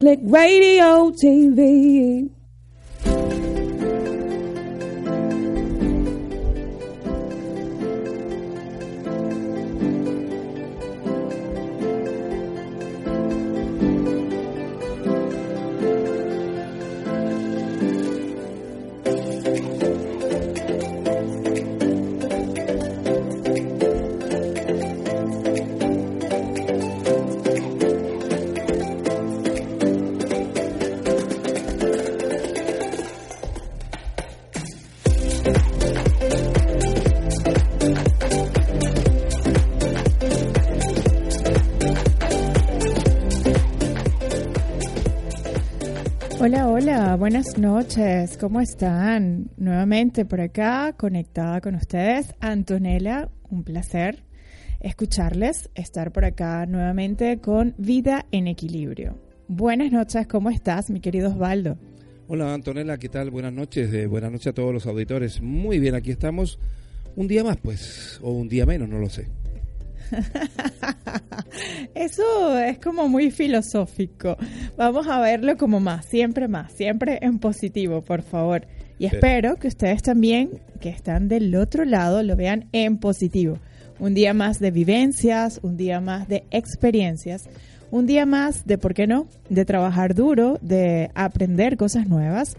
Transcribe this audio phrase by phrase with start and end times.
[0.00, 2.30] 985.
[46.46, 49.48] Hola, hola, buenas noches, ¿cómo están?
[49.56, 54.24] Nuevamente por acá, conectada con ustedes, Antonella, un placer
[54.78, 59.18] escucharles, estar por acá nuevamente con Vida en Equilibrio.
[59.48, 61.78] Buenas noches, ¿cómo estás, mi querido Osvaldo?
[62.28, 63.30] Hola Antonella, ¿qué tal?
[63.30, 65.40] Buenas noches, eh, buenas noches a todos los auditores.
[65.40, 66.58] Muy bien, aquí estamos
[67.16, 69.28] un día más, pues, o un día menos, no lo sé.
[71.94, 74.36] Eso es como muy filosófico.
[74.76, 78.66] Vamos a verlo como más, siempre más, siempre en positivo, por favor.
[78.98, 83.58] Y espero que ustedes también, que están del otro lado, lo vean en positivo.
[83.98, 87.48] Un día más de vivencias, un día más de experiencias,
[87.90, 92.56] un día más de, ¿por qué no?, de trabajar duro, de aprender cosas nuevas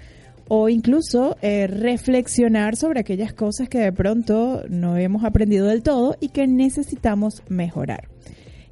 [0.47, 6.15] o incluso eh, reflexionar sobre aquellas cosas que de pronto no hemos aprendido del todo
[6.19, 8.09] y que necesitamos mejorar.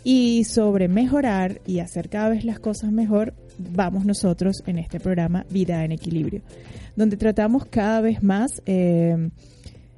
[0.03, 5.45] Y sobre mejorar y hacer cada vez las cosas mejor, vamos nosotros en este programa
[5.49, 6.41] Vida en Equilibrio,
[6.95, 9.29] donde tratamos cada vez más eh,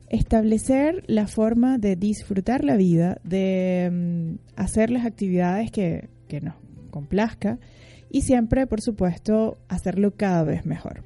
[0.10, 6.56] establecer la forma de disfrutar la vida, de mm, hacer las actividades que, que nos
[6.92, 7.58] complazca
[8.12, 11.04] y siempre, por supuesto, hacerlo cada vez mejor.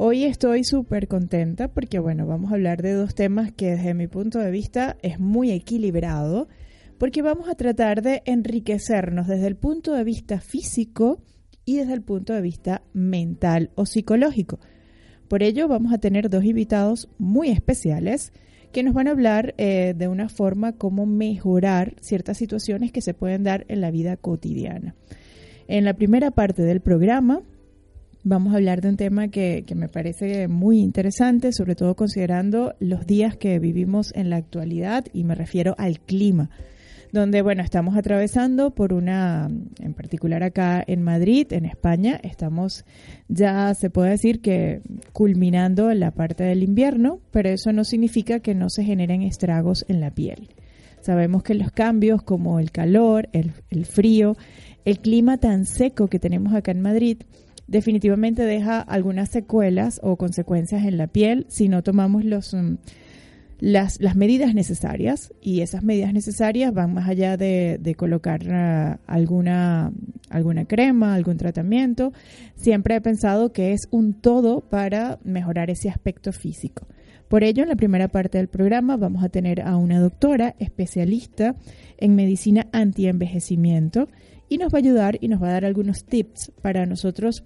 [0.00, 4.06] Hoy estoy súper contenta porque, bueno, vamos a hablar de dos temas que desde mi
[4.06, 6.46] punto de vista es muy equilibrado,
[6.98, 11.20] porque vamos a tratar de enriquecernos desde el punto de vista físico
[11.64, 14.60] y desde el punto de vista mental o psicológico.
[15.26, 18.32] Por ello vamos a tener dos invitados muy especiales
[18.70, 23.14] que nos van a hablar eh, de una forma cómo mejorar ciertas situaciones que se
[23.14, 24.94] pueden dar en la vida cotidiana.
[25.66, 27.42] En la primera parte del programa
[28.28, 32.74] vamos a hablar de un tema que, que, me parece muy interesante, sobre todo considerando
[32.78, 36.50] los días que vivimos en la actualidad y me refiero al clima,
[37.10, 39.48] donde, bueno, estamos atravesando por una,
[39.80, 42.84] en particular acá en Madrid, en España, estamos
[43.28, 48.54] ya, se puede decir que culminando la parte del invierno, pero eso no significa que
[48.54, 50.50] no se generen estragos en la piel.
[51.00, 54.36] Sabemos que los cambios como el calor, el, el frío,
[54.84, 57.22] el clima tan seco que tenemos acá en Madrid,
[57.68, 62.78] definitivamente deja algunas secuelas o consecuencias en la piel si no tomamos los, um,
[63.60, 65.32] las, las, medidas necesarias.
[65.40, 69.92] Y esas medidas necesarias van más allá de, de colocar uh, alguna,
[70.30, 72.12] alguna crema, algún tratamiento.
[72.56, 76.86] Siempre he pensado que es un todo para mejorar ese aspecto físico.
[77.28, 81.54] Por ello, en la primera parte del programa vamos a tener a una doctora especialista
[81.98, 84.08] en medicina anti-envejecimiento
[84.48, 87.42] y nos va a ayudar y nos va a dar algunos tips para nosotros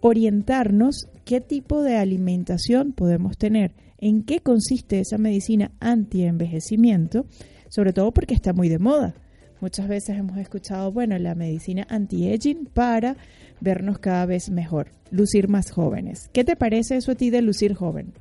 [0.00, 7.26] orientarnos qué tipo de alimentación podemos tener, en qué consiste esa medicina anti-envejecimiento,
[7.68, 9.14] sobre todo porque está muy de moda.
[9.60, 13.16] Muchas veces hemos escuchado, bueno, la medicina anti-aging para
[13.60, 16.28] vernos cada vez mejor, lucir más jóvenes.
[16.32, 18.12] ¿Qué te parece eso a ti de lucir joven?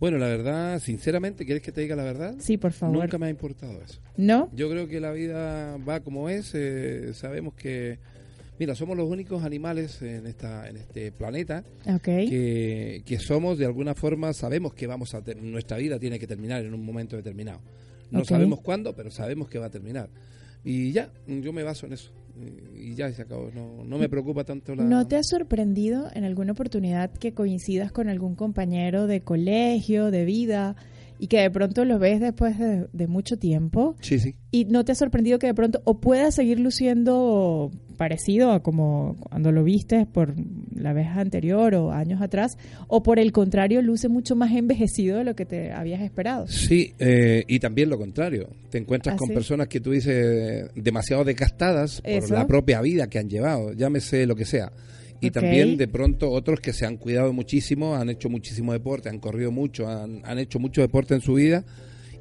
[0.00, 2.34] Bueno, la verdad, sinceramente, ¿quieres que te diga la verdad?
[2.38, 2.96] Sí, por favor.
[2.96, 4.00] Nunca me ha importado eso.
[4.16, 4.50] ¿No?
[4.54, 6.52] Yo creo que la vida va como es.
[6.54, 7.98] Eh, sabemos que,
[8.58, 11.64] mira, somos los únicos animales en esta en este planeta
[12.02, 16.64] que, que, somos, de alguna forma, sabemos que vamos a nuestra vida tiene que terminar
[16.64, 17.60] en un momento determinado.
[18.10, 20.08] No sabemos cuándo, pero sabemos que va a terminar.
[20.64, 22.10] Y ya, yo me baso en eso
[22.74, 23.50] y ya se acabó.
[23.52, 24.74] No, me preocupa tanto.
[24.74, 30.24] ¿No te ha sorprendido en alguna oportunidad que coincidas con algún compañero de colegio, de
[30.24, 30.76] vida,
[31.20, 33.94] y que de pronto lo ves después de, mucho tiempo.
[34.00, 34.36] Sí, sí.
[34.50, 39.18] Y no te ha sorprendido que de pronto o pueda seguir luciendo parecido a como
[39.20, 40.34] cuando lo viste por
[40.74, 42.56] la vez anterior o años atrás,
[42.88, 46.46] o por el contrario, luce mucho más envejecido de lo que te habías esperado.
[46.48, 48.48] Sí, eh, y también lo contrario.
[48.70, 53.18] Te encuentras con ¿Ah, personas que tú dices demasiado desgastadas por la propia vida que
[53.18, 54.72] han llevado, llámese lo que sea
[55.20, 59.18] y también de pronto otros que se han cuidado muchísimo, han hecho muchísimo deporte, han
[59.18, 61.64] corrido mucho, han, han hecho mucho deporte en su vida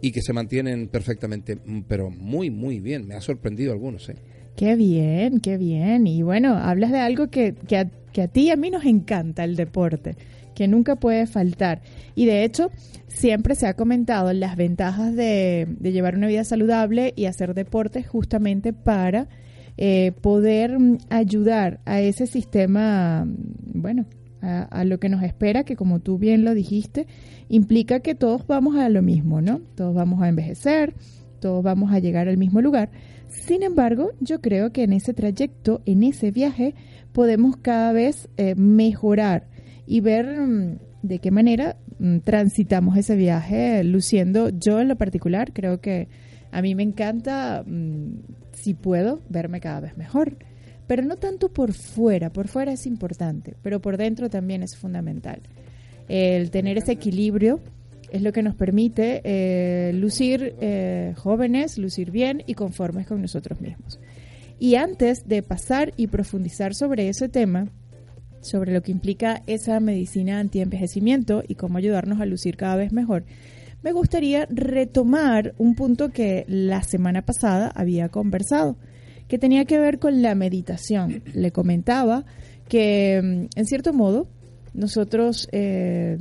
[0.01, 3.07] y que se mantienen perfectamente, mm, pero muy, muy bien.
[3.07, 4.15] Me ha sorprendido algunos, ¿eh?
[4.55, 6.07] Qué bien, qué bien.
[6.07, 8.85] Y bueno, hablas de algo que, que, a, que a ti y a mí nos
[8.85, 10.15] encanta, el deporte,
[10.53, 11.81] que nunca puede faltar.
[12.15, 12.69] Y de hecho,
[13.07, 18.03] siempre se ha comentado las ventajas de, de llevar una vida saludable y hacer deporte
[18.03, 19.29] justamente para
[19.81, 24.05] eh, poder mm, ayudar a ese sistema, mm, bueno,
[24.41, 27.07] a, lo que nos espera, que como tú bien lo dijiste,
[27.47, 29.61] implica que todos vamos a lo mismo, ¿no?
[29.75, 30.95] Todos vamos a envejecer,
[31.39, 32.89] todos vamos a llegar al mismo lugar.
[33.29, 36.75] Sin embargo, yo creo que en ese trayecto, en ese viaje,
[37.13, 39.47] podemos cada vez eh, mejorar
[39.87, 41.77] y ver mm, de qué manera
[42.25, 44.49] transitamos ese viaje luciendo.
[44.49, 46.09] Yo en lo particular creo que
[46.51, 47.63] a mí me encanta
[48.61, 50.37] si puedo, verme cada vez mejor.
[50.87, 55.41] Pero no tanto por fuera, por fuera es importante, pero por dentro también es fundamental.
[56.07, 57.59] El tener ese equilibrio
[58.11, 63.61] es lo que nos permite eh, lucir eh, jóvenes, lucir bien y conformes con nosotros
[63.61, 63.99] mismos.
[64.57, 67.67] Y antes de pasar y profundizar sobre ese tema,
[68.41, 73.25] sobre lo que implica esa medicina antienvejecimiento y cómo ayudarnos a lucir cada vez mejor,
[73.81, 78.77] me gustaría retomar un punto que la semana pasada había conversado,
[79.27, 81.23] que tenía que ver con la meditación.
[81.33, 82.25] Le comentaba
[82.67, 84.27] que, mm, en cierto modo,
[84.73, 86.17] nosotros eh,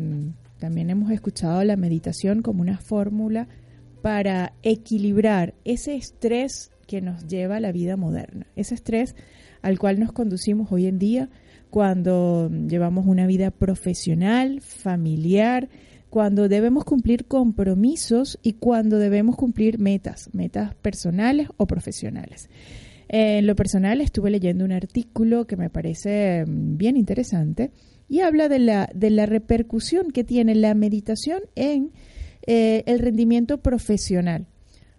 [0.59, 3.49] también hemos escuchado la meditación como una fórmula
[4.03, 9.15] para equilibrar ese estrés que nos lleva a la vida moderna, ese estrés
[9.63, 11.29] al cual nos conducimos hoy en día
[11.71, 15.69] cuando llevamos una vida profesional, familiar,
[16.11, 22.49] cuando debemos cumplir compromisos y cuando debemos cumplir metas, metas personales o profesionales.
[23.09, 27.73] En lo personal estuve leyendo un artículo que me parece mm, bien interesante
[28.09, 31.93] y habla de la, de la repercusión que tiene la meditación en
[32.47, 34.47] eh, el rendimiento profesional.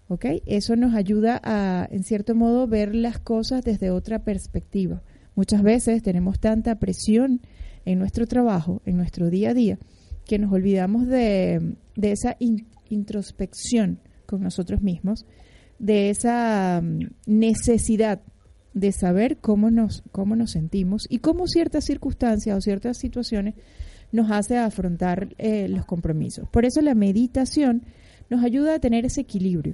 [0.07, 0.41] ¿okay?
[0.45, 5.01] Eso nos ayuda a, en cierto modo, ver las cosas desde otra perspectiva.
[5.35, 7.41] Muchas veces tenemos tanta presión
[7.85, 9.79] en nuestro trabajo, en nuestro día a día,
[10.29, 12.37] que nos olvidamos de, esa
[12.87, 15.25] introspección con nosotros mismos,
[15.79, 18.21] de esa mm, necesidad
[18.75, 23.55] de saber cómo nos, cómo nos sentimos y cómo ciertas circunstancias o ciertas situaciones
[24.11, 26.47] nos hace afrontar eh, los compromisos.
[26.49, 27.81] Por eso la meditación
[28.29, 29.73] nos ayuda a tener ese equilibrio.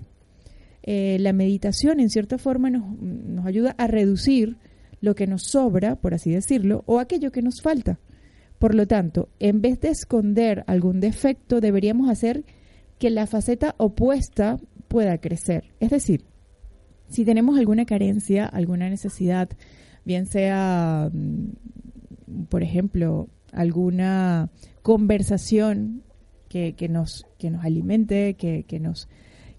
[0.83, 4.55] Eh, la meditación, en cierta forma, nos, nos ayuda a reducir
[5.01, 7.99] lo que nos sobra, por así decirlo, o aquello que nos falta.
[8.59, 12.45] Por lo tanto, en vez de esconder algún defecto, deberíamos hacer
[12.97, 14.57] que la faceta opuesta
[14.87, 15.73] pueda crecer.
[15.79, 16.25] Es decir,
[17.09, 19.49] si tenemos alguna carencia, alguna necesidad,
[20.05, 24.49] bien sea, mm, por ejemplo, alguna
[24.81, 26.03] conversación
[26.49, 29.09] que, nos, que nos alimente, que, nos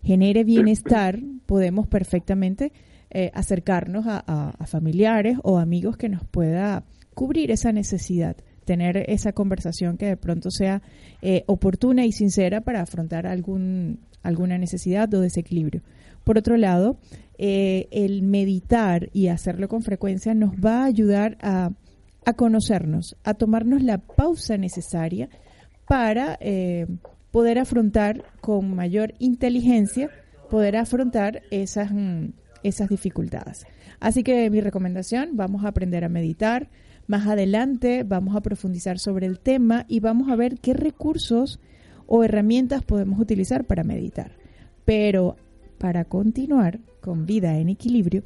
[0.03, 2.73] genere bienestar, podemos perfectamente
[3.11, 6.85] eh, acercarnos a, familiares o amigos que nos pueda
[7.15, 10.83] cubrir esa necesidad tener esa conversación que de pronto sea
[11.23, 15.83] eh, oportuna y sincera para afrontar algún, alguna necesidad o desequilibrio.
[16.25, 16.99] Por otro lado,
[17.39, 21.71] eh, el meditar y hacerlo con frecuencia nos va a ayudar a,
[22.27, 25.31] a conocernos, a tomarnos la pausa necesaria
[25.87, 26.87] para eh,
[27.31, 30.11] poder afrontar con mayor inteligencia,
[30.51, 32.31] poder afrontar esas, mm,
[32.65, 33.65] esas dificultades.
[34.01, 36.69] Así que mi recomendación, vamos a aprender a meditar,
[37.07, 41.61] más adelante vamos a profundizar sobre el tema y vamos a ver qué recursos
[42.07, 44.33] o herramientas podemos utilizar para meditar.
[44.85, 45.37] Pero
[45.79, 48.23] para continuar con vida en equilibrio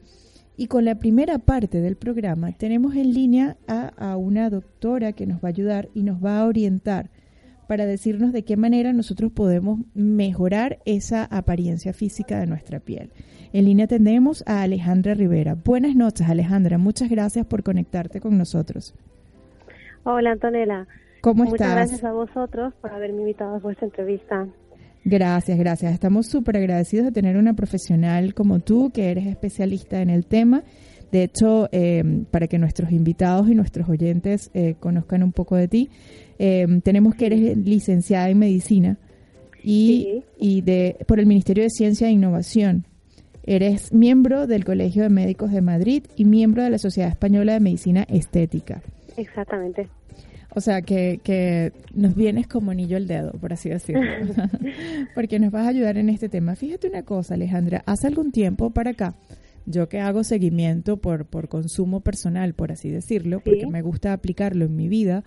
[0.56, 5.38] y con la primera parte del programa, tenemos en línea a, una doctora que nos
[5.38, 7.10] va a ayudar y nos va a orientar
[7.66, 13.10] para decirnos de qué manera nosotros podemos mejorar esa apariencia física de nuestra piel.
[13.52, 15.56] En línea tenemos a Alejandra Rivera.
[15.56, 16.78] Buenas noches, Alejandra.
[16.78, 18.94] Muchas gracias por conectarte con nosotros.
[20.04, 20.86] Hola, Antonella.
[21.20, 21.60] ¿Cómo estás?
[21.60, 24.46] Muchas gracias a vosotros por haberme invitado a vuestra entrevista.
[25.04, 25.92] Gracias, gracias.
[25.92, 30.62] Estamos súper agradecidos de tener una profesional como tú, que eres especialista en el tema.
[31.10, 35.66] De hecho, eh, para que nuestros invitados y nuestros oyentes eh, conozcan un poco de
[35.66, 35.90] ti,
[36.38, 38.96] eh, tenemos que eres licenciada en medicina
[39.64, 42.84] y, y de, por el Ministerio de Ciencia e Innovación.
[43.44, 47.60] Eres miembro del Colegio de Médicos de Madrid y miembro de la Sociedad Española de
[47.60, 48.82] Medicina Estética.
[49.16, 49.88] Exactamente.
[50.54, 54.02] O sea, que, que nos vienes como anillo al dedo, por así decirlo,
[55.14, 56.56] porque nos vas a ayudar en este tema.
[56.56, 59.14] Fíjate una cosa, Alejandra, hace algún tiempo para acá,
[59.64, 64.64] yo que hago seguimiento por, por consumo personal, por así decirlo, porque me gusta aplicarlo
[64.64, 65.22] en mi vida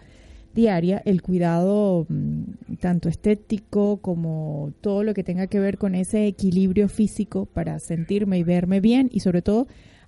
[0.54, 6.28] diaria, el cuidado mm, tanto estético como todo lo que tenga que ver con ese
[6.28, 9.68] equilibrio físico para sentirme y verme bien y sobre todo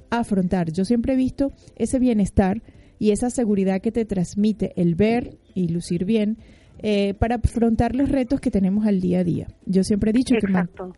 [0.09, 0.71] afrontar.
[0.71, 2.61] Yo siempre he visto ese bienestar
[2.99, 6.37] y esa seguridad que te transmite el ver y lucir bien
[6.79, 9.47] eh, para afrontar los retos que tenemos al día a día.
[9.65, 10.47] Yo siempre he dicho que,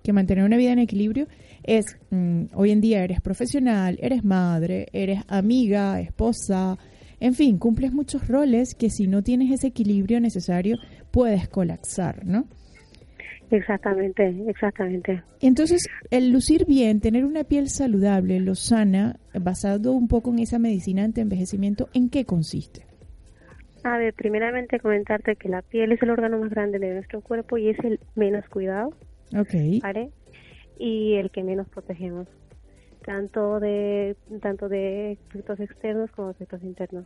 [0.03, 1.27] que, mantener una vida en equilibrio
[1.63, 6.77] es, mm, hoy en día eres profesional, eres madre, eres amiga, esposa,
[7.19, 10.77] en fin, cumples muchos roles que si no tienes ese equilibrio necesario
[11.11, 12.45] puedes colapsar, ¿no?
[13.49, 15.23] Exactamente, exactamente.
[15.41, 20.59] Entonces, el lucir bien, tener una piel saludable, lo sana, basado un poco en esa
[20.59, 22.85] medicina anti-envejecimiento, ¿en qué consiste?
[23.83, 27.57] A ver, primeramente comentarte que la piel es el órgano más grande de nuestro cuerpo
[27.57, 28.89] y es el menos cuidado.
[29.33, 29.81] Ok.
[29.81, 30.09] ¿Vale?
[30.77, 32.27] Y el que menos protegemos,
[33.07, 37.05] tanto de tanto de efectos externos como de efectos internos.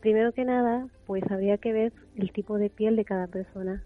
[0.00, 3.82] Primero que nada, pues habría que ver el tipo de piel de cada persona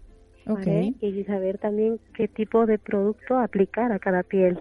[0.99, 4.59] y saber también qué tipo de producto aplicar a cada piel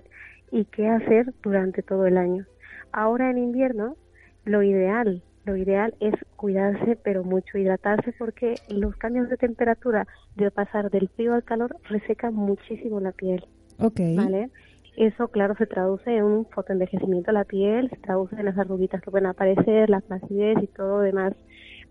[0.52, 2.46] y qué hacer durante todo el año.
[2.92, 3.96] Ahora en invierno,
[4.44, 10.06] lo ideal, lo ideal es cuidarse, pero mucho hidratarse porque los cambios de temperatura
[10.36, 13.44] de pasar del frío al calor resecan muchísimo la piel.
[13.80, 14.16] Okay.
[14.16, 14.50] ¿Vale?
[14.98, 19.00] Eso, claro, se traduce en un fotoenvejecimiento de la piel, se traduce en las arruguitas
[19.00, 21.34] que pueden aparecer, la flacidez y todo demás.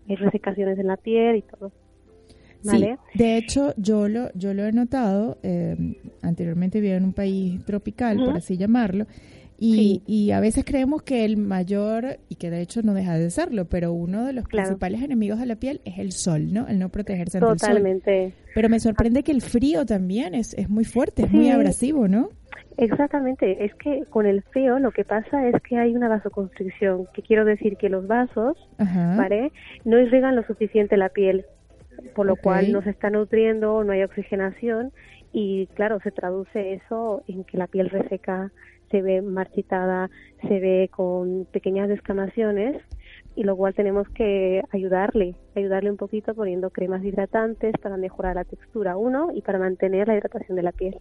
[0.06, 1.72] Hay resecaciones en la piel y todo.
[2.60, 7.64] Sí, de hecho, yo lo, yo lo he notado, eh, anteriormente vivía en un país
[7.64, 9.06] tropical, por así llamarlo,
[9.58, 13.30] y, y, a veces creemos que el mayor, y que de hecho no deja de
[13.30, 16.68] serlo, pero uno de los principales enemigos de la piel es el sol, ¿no?
[16.68, 17.58] El no protegerse del sol.
[17.58, 18.34] Totalmente.
[18.54, 22.30] Pero me sorprende que el frío también es, es muy fuerte, es muy abrasivo, ¿no?
[22.76, 27.22] Exactamente, es que con el frío lo que pasa es que hay una vasoconstricción, que
[27.22, 29.50] quiero decir que los vasos, ¿vale?
[29.84, 31.44] No irrigan lo suficiente la piel
[32.14, 34.92] por lo cual no se está nutriendo, no hay oxigenación
[35.32, 38.50] y claro, se traduce eso en que la piel reseca,
[38.90, 40.10] se ve marchitada,
[40.42, 42.82] se ve con pequeñas descamaciones
[43.34, 48.44] y lo cual tenemos que ayudarle, ayudarle un poquito poniendo cremas hidratantes para mejorar la
[48.44, 50.98] textura, uno, y para mantener la hidratación de la piel.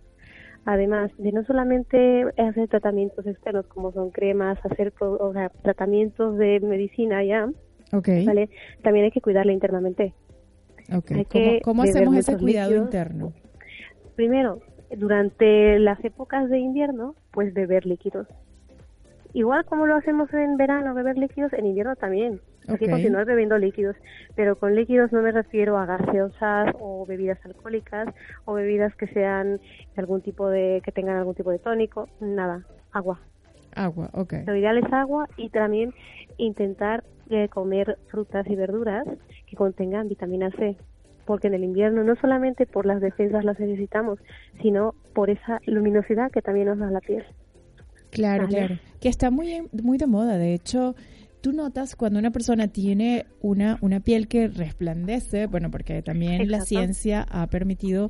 [0.66, 4.94] Además de no solamente hacer tratamientos externos como son cremas, hacer
[5.64, 7.50] tratamientos de medicina ya,
[7.92, 8.50] ¿vale?
[8.84, 10.14] también hay que cuidarla internamente.
[11.64, 13.34] ¿Cómo, hacemos ese cuidado interno?
[14.16, 14.60] Primero,
[14.96, 18.28] durante las épocas de invierno, pues beber líquidos.
[19.34, 22.42] Igual como lo hacemos en verano, beber líquidos, en invierno también.
[22.68, 23.96] Hay que continuar bebiendo líquidos,
[24.36, 28.14] pero con líquidos no me refiero a gaseosas o bebidas alcohólicas
[28.44, 29.62] o bebidas que sean
[29.96, 33.22] algún tipo de que tengan algún tipo de tónico, nada, agua.
[33.74, 34.34] Agua, ok.
[34.46, 35.94] Lo ideal es agua y también
[36.38, 39.08] intentar eh, comer frutas y verduras
[39.46, 40.76] que contengan vitamina C,
[41.28, 44.18] porque en el invierno no solamente por las defensas las necesitamos,
[44.62, 47.24] sino por esa luminosidad que también nos da la piel.
[48.10, 50.96] Claro, claro, que está muy muy de moda, de hecho,
[51.42, 56.62] tú notas cuando una persona tiene una una piel que resplandece, bueno, porque también la
[56.62, 58.10] ciencia ha permitido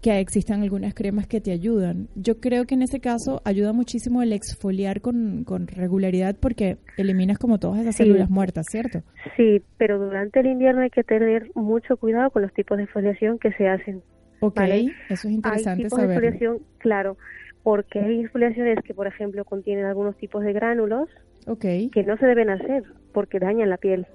[0.00, 2.08] que existan algunas cremas que te ayudan.
[2.14, 7.38] Yo creo que en ese caso ayuda muchísimo el exfoliar con, con regularidad porque eliminas
[7.38, 9.02] como todas esas células muertas, ¿cierto?
[9.36, 13.38] Sí, pero durante el invierno hay que tener mucho cuidado con los tipos de exfoliación
[13.38, 14.02] que se hacen.
[14.40, 14.60] Ok,
[15.08, 17.16] eso es interesante hay tipos de exfoliación, claro,
[17.64, 21.08] porque hay exfoliaciones que, por ejemplo, contienen algunos tipos de gránulos
[21.46, 21.90] okay.
[21.90, 24.06] que no se deben hacer porque dañan la piel.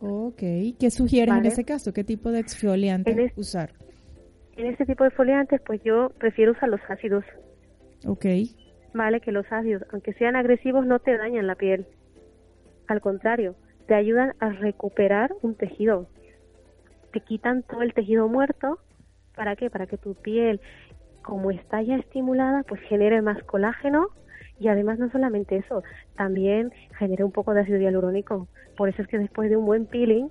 [0.00, 0.42] Ok,
[0.78, 1.92] ¿qué sugieres en ese caso?
[1.92, 3.70] ¿Qué tipo de exfoliante usar?
[4.60, 7.24] En este tipo de foliantes, pues yo prefiero usar los ácidos.
[8.06, 8.26] Ok.
[8.94, 11.86] Vale, que los ácidos, aunque sean agresivos, no te dañan la piel.
[12.88, 13.54] Al contrario,
[13.86, 16.08] te ayudan a recuperar un tejido.
[17.12, 18.78] Te quitan todo el tejido muerto.
[19.34, 19.70] ¿Para qué?
[19.70, 20.60] Para que tu piel,
[21.22, 24.08] como está ya estimulada, pues genere más colágeno
[24.58, 25.82] y además no solamente eso,
[26.16, 28.46] también genera un poco de ácido hialurónico.
[28.76, 30.28] Por eso es que después de un buen peeling,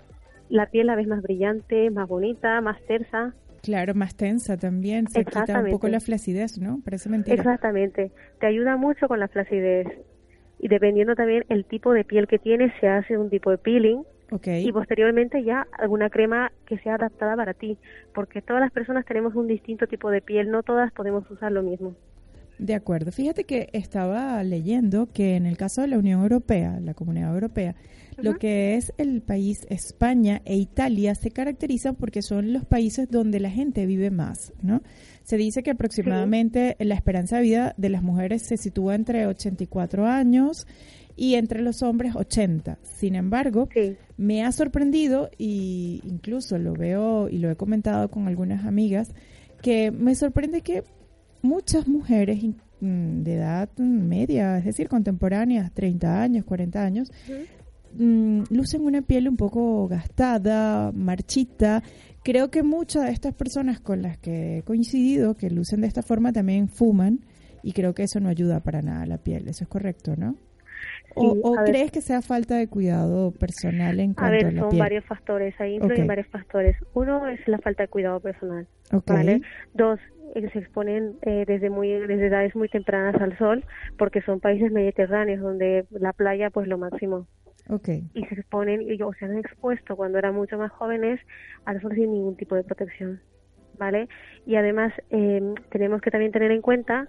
[0.50, 3.34] la piel la ves más brillante, más bonita, más tersa.
[3.62, 6.82] Claro, más tensa también, se quita un poco la flacidez, ¿no?
[6.84, 7.36] Parece mentira.
[7.36, 9.88] Exactamente, te ayuda mucho con la flacidez
[10.60, 14.04] y dependiendo también el tipo de piel que tienes, se hace un tipo de peeling
[14.46, 17.78] Y posteriormente ya alguna crema que sea adaptada para ti,
[18.14, 21.64] porque todas las personas tenemos un distinto tipo de piel, no todas podemos usar lo
[21.64, 21.96] mismo.
[22.60, 23.14] De acuerdo.
[23.14, 27.76] Fíjate que estaba leyendo que en el caso de la Unión Europea, la Comunidad Europea,
[28.18, 33.40] lo que es el país España e Italia se caracterizan porque son los países donde
[33.40, 34.82] la gente vive más, ¿no?
[35.24, 40.06] Se dice que aproximadamente la esperanza de vida de las mujeres se sitúa entre 84
[40.06, 40.68] años
[41.16, 42.78] y entre los hombres 80.
[42.82, 43.70] Sin embargo,
[44.18, 49.14] me ha sorprendido y incluso lo veo y lo he comentado con algunas amigas
[49.62, 50.84] que me sorprende que
[51.42, 52.44] muchas mujeres
[52.82, 57.12] mm, de edad media, es decir, contemporáneas, 30 años, 40 años,
[57.94, 61.84] mm, lucen una piel un poco gastada, marchita.
[62.24, 66.04] Creo que muchas de estas personas con las que he coincidido, que lucen de esta
[66.04, 67.22] forma, también fuman
[67.64, 69.48] y creo que eso no ayuda para nada a la piel.
[69.48, 70.36] Eso es correcto, ¿no?
[71.16, 75.60] ¿O, crees que sea falta de cuidado personal en cuanto a, ver, son varios factores,
[75.60, 76.78] ahí influyen varios factores.
[76.94, 78.68] Uno es la falta de cuidado personal,
[79.06, 79.42] ¿vale?
[79.74, 80.00] Dos,
[80.36, 83.64] eh, se exponen eh, desde muy desde edades muy tempranas al sol
[83.98, 87.28] porque son países mediterráneos donde la playa pues lo máximo
[87.70, 88.10] okay.
[88.14, 91.20] y se exponen y o se han expuesto cuando eran mucho más jóvenes
[91.66, 93.22] al sol sin ningún tipo de protección
[93.78, 94.08] vale
[94.46, 97.08] y además eh, tenemos que también tener en cuenta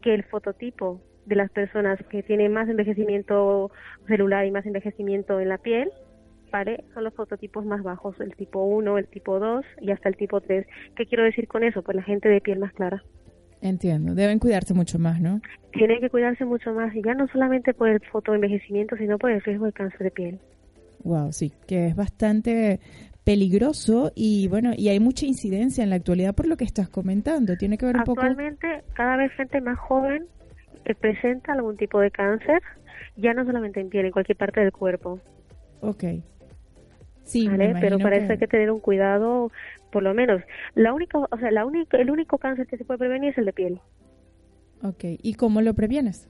[0.00, 3.70] que el fototipo de las personas que tienen más envejecimiento
[4.06, 5.90] celular y más envejecimiento en la piel
[6.52, 6.84] ¿vale?
[6.94, 10.40] Son los fototipos más bajos, el tipo 1, el tipo 2 y hasta el tipo
[10.40, 10.64] 3.
[10.94, 11.82] ¿Qué quiero decir con eso?
[11.82, 13.02] Pues la gente de piel más clara.
[13.62, 15.40] Entiendo, deben cuidarse mucho más, ¿no?
[15.72, 19.40] Tienen que cuidarse mucho más, y ya no solamente por el fotoenvejecimiento, sino por el
[19.40, 20.40] riesgo de cáncer de piel.
[21.04, 22.80] Wow, sí, que es bastante
[23.24, 27.56] peligroso y bueno, y hay mucha incidencia en la actualidad por lo que estás comentando.
[27.56, 28.20] Tiene que ver un poco.
[28.20, 30.26] Actualmente, cada vez gente más joven
[30.84, 32.60] eh, presenta algún tipo de cáncer,
[33.16, 35.20] ya no solamente en piel, en cualquier parte del cuerpo.
[35.80, 36.04] Ok.
[37.24, 37.48] Sí,
[37.80, 39.50] pero para eso hay que tener un cuidado,
[39.90, 40.42] por lo menos.
[40.74, 43.44] La única, o sea, la única, el único cáncer que se puede prevenir es el
[43.44, 43.80] de piel.
[44.82, 46.28] Ok, ¿y cómo lo previenes?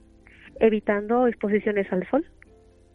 [0.61, 2.27] Evitando exposiciones al sol.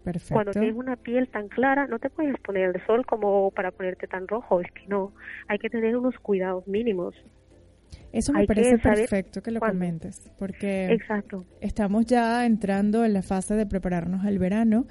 [0.04, 0.36] Perfecto.
[0.36, 4.08] Cuando tienes una piel tan clara, no te puedes poner al sol como para ponerte
[4.08, 5.13] tan rojo, es que no.
[5.48, 7.15] Hay que tener unos cuidados mínimos.
[8.13, 11.45] Eso me parece perfecto que lo comentes, porque Exacto.
[11.60, 14.88] estamos ya entrando en la fase de prepararnos al verano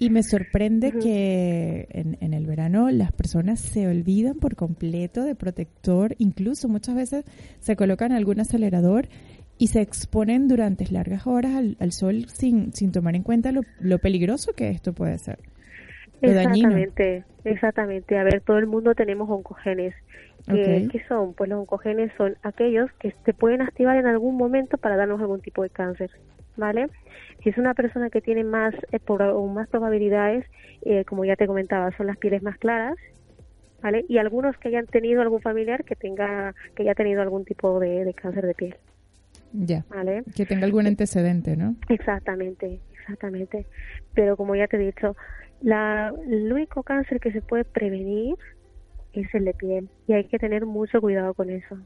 [0.00, 6.16] y me sorprende que en, el verano las personas se olvidan por completo de protector,
[6.16, 7.24] incluso muchas veces
[7.58, 9.10] se colocan algún acelerador
[9.58, 13.98] y se exponen durante largas horas al, sol sin, sin tomar en cuenta lo, lo
[13.98, 15.38] peligroso que esto puede ser.
[16.22, 18.18] Exactamente, exactamente.
[18.18, 19.94] A ver, todo el mundo tenemos oncogenes.
[20.46, 21.34] ¿Qué son?
[21.34, 25.40] Pues los oncogenes son aquellos que se pueden activar en algún momento para darnos algún
[25.40, 26.10] tipo de cáncer,
[26.56, 26.88] ¿vale?
[27.42, 30.44] Si es una persona que tiene más, eh, o más probabilidades,
[30.82, 32.96] eh, como ya te comentaba, son las pieles más claras,
[33.82, 34.04] ¿vale?
[34.08, 38.14] Y algunos que hayan tenido algún familiar que tenga, que haya tenido algún tipo de,
[38.14, 38.76] cáncer de piel.
[39.52, 39.84] Ya.
[39.88, 40.22] ¿Vale?
[40.34, 41.74] Que tenga algún antecedente, ¿no?
[41.88, 43.66] Exactamente, exactamente.
[44.14, 45.16] Pero como ya te he dicho,
[45.62, 48.36] la, el único cáncer que se puede prevenir
[49.12, 51.78] es el de piel y hay que tener mucho cuidado con eso.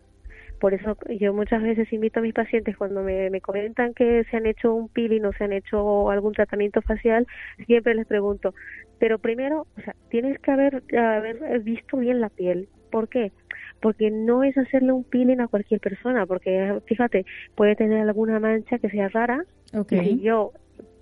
[0.61, 4.37] Por eso yo muchas veces invito a mis pacientes cuando me, me comentan que se
[4.37, 7.27] han hecho un peeling o se han hecho algún tratamiento facial,
[7.67, 8.55] siempre les pregunto,
[8.99, 12.69] pero primero, o sea, tienes que haber, haber visto bien la piel.
[12.91, 13.33] ¿Por qué?
[13.81, 18.79] Porque no es hacerle un peeling a cualquier persona, porque fíjate, puede tener alguna mancha
[18.79, 19.45] que sea rara.
[19.75, 20.13] Okay.
[20.13, 20.53] Y yo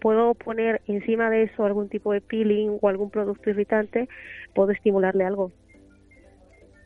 [0.03, 4.09] puedo poner encima de eso algún tipo de peeling o algún producto irritante,
[4.53, 5.53] puedo estimularle algo.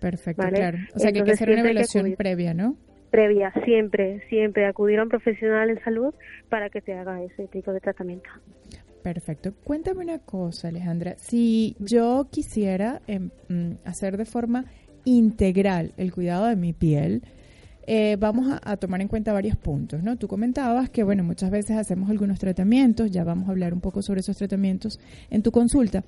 [0.01, 0.79] Perfecto, claro.
[0.95, 2.77] O sea, que hay que hacer una evaluación previa, ¿no?
[3.11, 4.67] Previa, siempre, siempre.
[4.67, 6.15] Acudir a un profesional en salud
[6.51, 8.29] para que te haga ese tipo de tratamiento.
[9.03, 9.55] Perfecto.
[9.65, 11.15] Cuéntame una cosa, Alejandra.
[11.17, 14.67] Si yo quisiera mm, hacer de forma
[15.07, 17.23] integral el cuidado de mi piel,
[17.87, 20.17] eh, vamos a, tomar en cuenta varios puntos, ¿no?
[20.17, 24.03] Tú comentabas que, bueno, muchas veces hacemos algunos tratamientos, ya vamos a hablar un poco
[24.03, 24.99] sobre esos tratamientos
[25.31, 26.03] en tu consulta,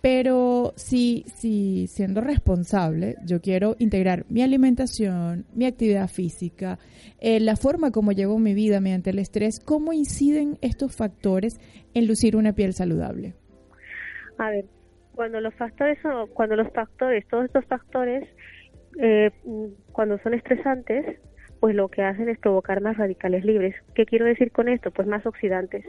[0.00, 6.80] pero si, si siendo responsable, yo quiero integrar mi alimentación, mi actividad física,
[7.20, 11.60] eh, la forma como llevo mi vida mediante el estrés, ¿cómo inciden estos factores
[11.94, 13.34] en lucir una piel saludable?
[14.38, 14.64] A ver,
[15.14, 15.98] cuando los factores
[16.34, 18.28] cuando los factores, todos estos factores,
[19.00, 19.30] eh,
[19.92, 21.18] cuando son estresantes,
[21.60, 23.74] pues lo que hacen es provocar más radicales libres.
[23.94, 24.90] ¿Qué quiero decir con esto?
[24.90, 25.84] Pues más oxidantes.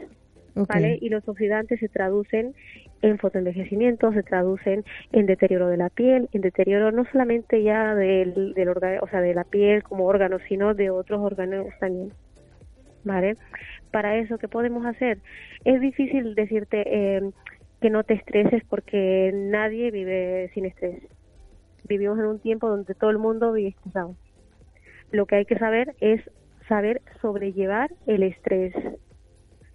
[0.54, 0.98] ¿vale?
[1.00, 2.54] Y los oxidantes se traducen
[3.02, 8.54] en fotoenvejecimiento, se traducen en deterioro de la piel, en deterioro no solamente ya del,
[8.54, 12.12] del órgano, o sea, de la piel como órgano, sino de otros órganos también.
[13.02, 13.36] ¿Vale?
[13.90, 15.18] Para eso, ¿qué podemos hacer?
[15.64, 17.30] Es difícil decirte, eh,
[17.84, 21.02] que no te estreses porque nadie vive sin estrés.
[21.86, 24.16] Vivimos en un tiempo donde todo el mundo vive estresado.
[25.10, 26.20] Lo que hay que saber es
[26.68, 28.74] saber sobrellevar el estrés.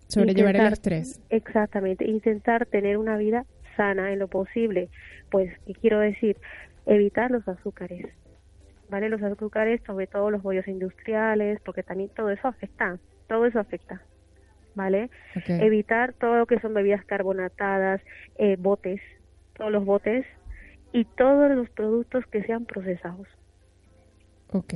[0.07, 1.21] Sobrellevar el estrés.
[1.29, 3.45] Exactamente, intentar tener una vida
[3.77, 4.89] sana en lo posible.
[5.29, 6.37] Pues, ¿qué quiero decir?
[6.85, 8.07] Evitar los azúcares.
[8.89, 9.07] ¿Vale?
[9.09, 12.97] Los azúcares, sobre todo los bollos industriales, porque también todo eso afecta.
[13.27, 14.01] Todo eso afecta.
[14.73, 15.11] ¿Vale?
[15.47, 18.01] Evitar todo lo que son bebidas carbonatadas,
[18.37, 19.01] eh, botes,
[19.53, 20.25] todos los botes
[20.93, 23.27] y todos los productos que sean procesados.
[24.51, 24.73] Ok.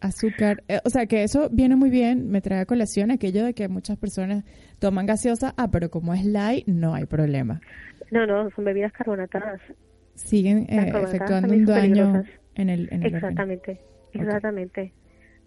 [0.00, 0.62] Azúcar.
[0.68, 3.68] Eh, o sea que eso viene muy bien, me trae a colación aquello de que
[3.68, 4.44] muchas personas
[4.78, 7.60] toman gaseosa, ah, pero como es light, no hay problema.
[8.10, 9.60] No, no, son bebidas carbonatadas.
[10.14, 12.22] Siguen eh, efectuando un daño
[12.54, 13.80] en el, en Exactamente,
[14.12, 14.92] exactamente.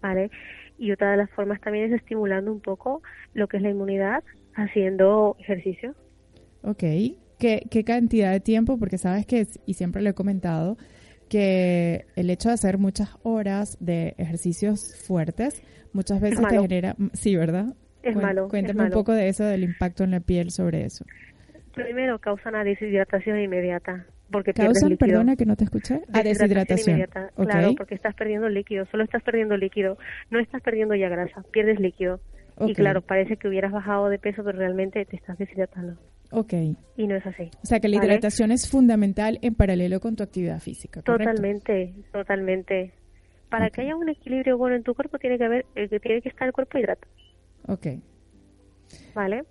[0.01, 0.29] ¿Vale?
[0.77, 3.01] Y otra de las formas también es estimulando un poco
[3.33, 4.23] lo que es la inmunidad
[4.55, 5.95] haciendo ejercicio.
[6.61, 6.83] Ok.
[7.43, 8.79] ¿Qué, qué cantidad de tiempo?
[8.79, 10.77] Porque sabes que, y siempre lo he comentado,
[11.27, 16.95] que el hecho de hacer muchas horas de ejercicios fuertes muchas veces te genera...
[17.11, 17.75] Sí, ¿verdad?
[18.01, 18.47] Es malo.
[18.47, 21.03] Cuéntame un poco de eso, del impacto en la piel sobre eso.
[21.75, 24.05] Primero, causan una deshidratación inmediata.
[24.31, 25.95] Porque ¿Causan, perdona que no te escuché?
[26.13, 27.05] A ah, deshidratación.
[27.35, 29.97] Claro, porque estás perdiendo líquido, solo estás perdiendo líquido,
[30.29, 32.21] no estás perdiendo ya grasa, pierdes líquido.
[32.61, 35.97] Y claro, parece que hubieras bajado de peso, pero realmente te estás deshidratando.
[36.33, 36.53] Ok.
[36.97, 37.51] Y no es así.
[37.61, 41.03] O sea que la hidratación es fundamental en paralelo con tu actividad física.
[41.03, 42.91] Totalmente, totalmente.
[43.49, 46.29] Para que haya un equilibrio bueno en tu cuerpo tiene que haber, eh, tiene que
[46.29, 47.11] estar el cuerpo hidratado.
[47.67, 47.87] Ok.
[49.13, 49.43] Vale.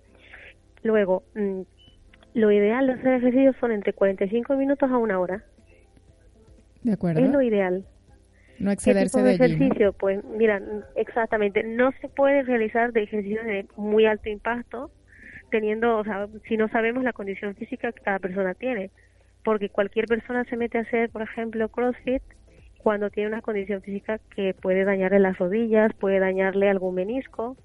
[0.83, 1.61] Luego, mm,
[2.33, 5.41] lo ideal de hacer ejercicios son entre 45 minutos a una hora.
[6.81, 7.21] De acuerdo.
[7.21, 7.85] Es lo ideal.
[8.59, 9.93] No excederse de, ejercicio?
[9.93, 10.61] Pues mira,
[10.95, 14.91] exactamente, no se puede realizar de ejercicios de muy alto impacto
[15.53, 18.89] teniendo, o sea, si no sabemos la condición física que cada persona tiene,
[19.43, 22.23] porque cualquier persona se mete a hacer, por ejemplo, CrossFit
[22.79, 27.55] cuando tiene una condición física que puede dañarle las rodillas, puede dañarle algún menisco,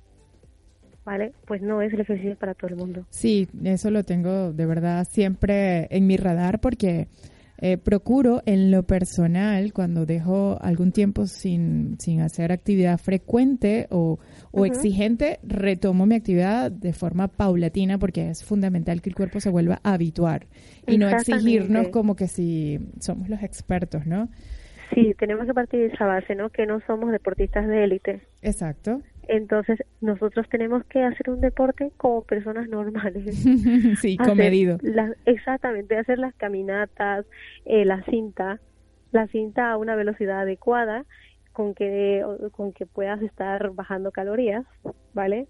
[1.07, 1.33] ¿vale?
[1.47, 3.07] Pues no es el ejercicio para todo el mundo.
[3.09, 7.09] Sí, eso lo tengo de verdad siempre en mi radar porque
[7.61, 14.19] eh, procuro en lo personal, cuando dejo algún tiempo sin, sin hacer actividad frecuente o,
[14.65, 19.81] exigente, retomo mi actividad de forma paulatina porque es fundamental que el cuerpo se vuelva
[19.83, 20.47] a habituar
[20.87, 24.29] y no exigirnos como que si somos los expertos, ¿no?
[24.95, 26.51] Sí, tenemos que partir de esa base, ¿no?
[26.51, 28.23] Que no somos deportistas de élite.
[28.41, 29.03] Exacto.
[29.29, 33.37] Entonces, nosotros tenemos que hacer un deporte como personas normales.
[34.01, 34.79] sí, comedido.
[35.27, 37.27] exactamente, hacer las caminatas,
[37.67, 38.59] eh, la cinta,
[39.13, 41.05] la cinta a una velocidad adecuada
[41.53, 44.65] con que, con que puedas estar bajando calorías,
[45.13, 45.47] ¿vale?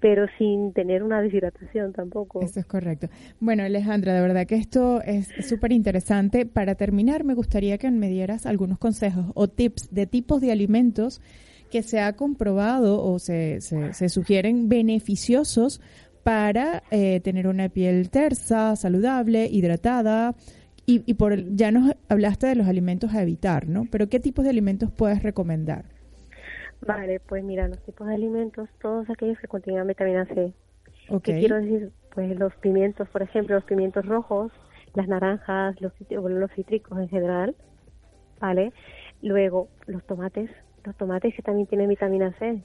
[0.00, 2.42] pero sin tener una deshidratación tampoco.
[2.42, 3.08] Eso es correcto.
[3.40, 6.44] Bueno, Alejandra, de verdad que esto es súper interesante.
[6.44, 11.22] Para terminar, me gustaría que me dieras algunos consejos o tips de tipos de alimentos
[11.74, 15.80] que se ha comprobado o se, se, sugieren beneficiosos
[16.22, 20.36] para eh, tener una piel tersa, saludable, hidratada.
[20.86, 23.88] Y, y por ya nos hablaste de los alimentos a evitar, ¿no?
[23.90, 25.86] Pero ¿qué tipos de alimentos puedes recomendar?
[26.86, 30.52] Vale, pues mira, los tipos de alimentos, todos aquellos que contienen vitamina C.
[31.24, 31.90] ¿Qué quiero decir?
[32.14, 34.52] Pues los pimientos, por ejemplo, los pimientos rojos,
[34.94, 37.56] las naranjas, los, los cítricos en general,
[38.38, 38.72] ¿vale?
[39.22, 40.50] Luego, los tomates,
[40.84, 42.62] los tomates que también tienen vitamina C.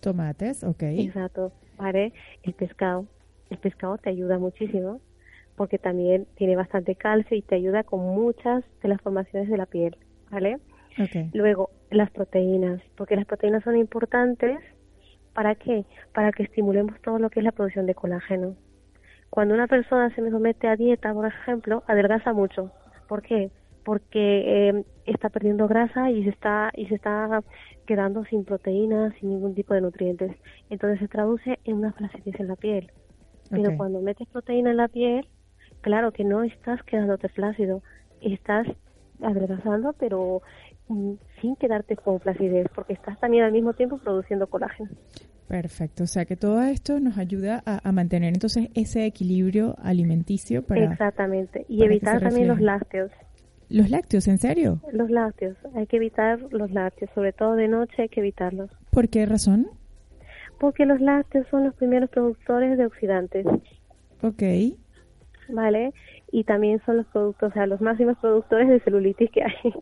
[0.00, 0.82] Tomates, ok.
[0.82, 2.12] Exacto, ¿vale?
[2.42, 3.06] El pescado,
[3.50, 5.00] el pescado te ayuda muchísimo
[5.56, 9.66] porque también tiene bastante calcio y te ayuda con muchas de las formaciones de la
[9.66, 9.96] piel,
[10.30, 10.58] ¿vale?
[11.02, 11.30] Okay.
[11.32, 14.58] Luego, las proteínas, porque las proteínas son importantes,
[15.32, 15.84] ¿para qué?
[16.12, 18.54] Para que estimulemos todo lo que es la producción de colágeno.
[19.30, 22.70] Cuando una persona se somete a dieta, por ejemplo, adelgaza mucho.
[23.08, 23.50] ¿Por qué?
[23.88, 27.42] Porque eh, está perdiendo grasa y se está y se está
[27.86, 30.36] quedando sin proteínas, sin ningún tipo de nutrientes.
[30.68, 32.92] Entonces se traduce en una flacidez en la piel.
[33.48, 35.26] Pero cuando metes proteína en la piel,
[35.80, 37.82] claro que no estás quedándote flácido,
[38.20, 38.66] estás
[39.22, 40.42] adelgazando, pero
[40.88, 44.90] mm, sin quedarte con flacidez, porque estás también al mismo tiempo produciendo colágeno.
[45.46, 50.92] Perfecto, o sea que todo esto nos ayuda a, mantener entonces ese equilibrio alimenticio para...
[50.92, 53.10] Exactamente, y evitar también los lácteos.
[53.70, 54.80] ¿Los lácteos, en serio?
[54.92, 58.70] Los lácteos, hay que evitar los lácteos, sobre todo de noche hay que evitarlos.
[58.90, 59.68] ¿Por qué razón?
[60.58, 63.46] Porque los lácteos son los primeros productores de oxidantes.
[64.22, 64.42] Ok.
[65.50, 65.92] Vale,
[66.32, 69.72] y también son los productos, o sea, los máximos productores de celulitis que hay.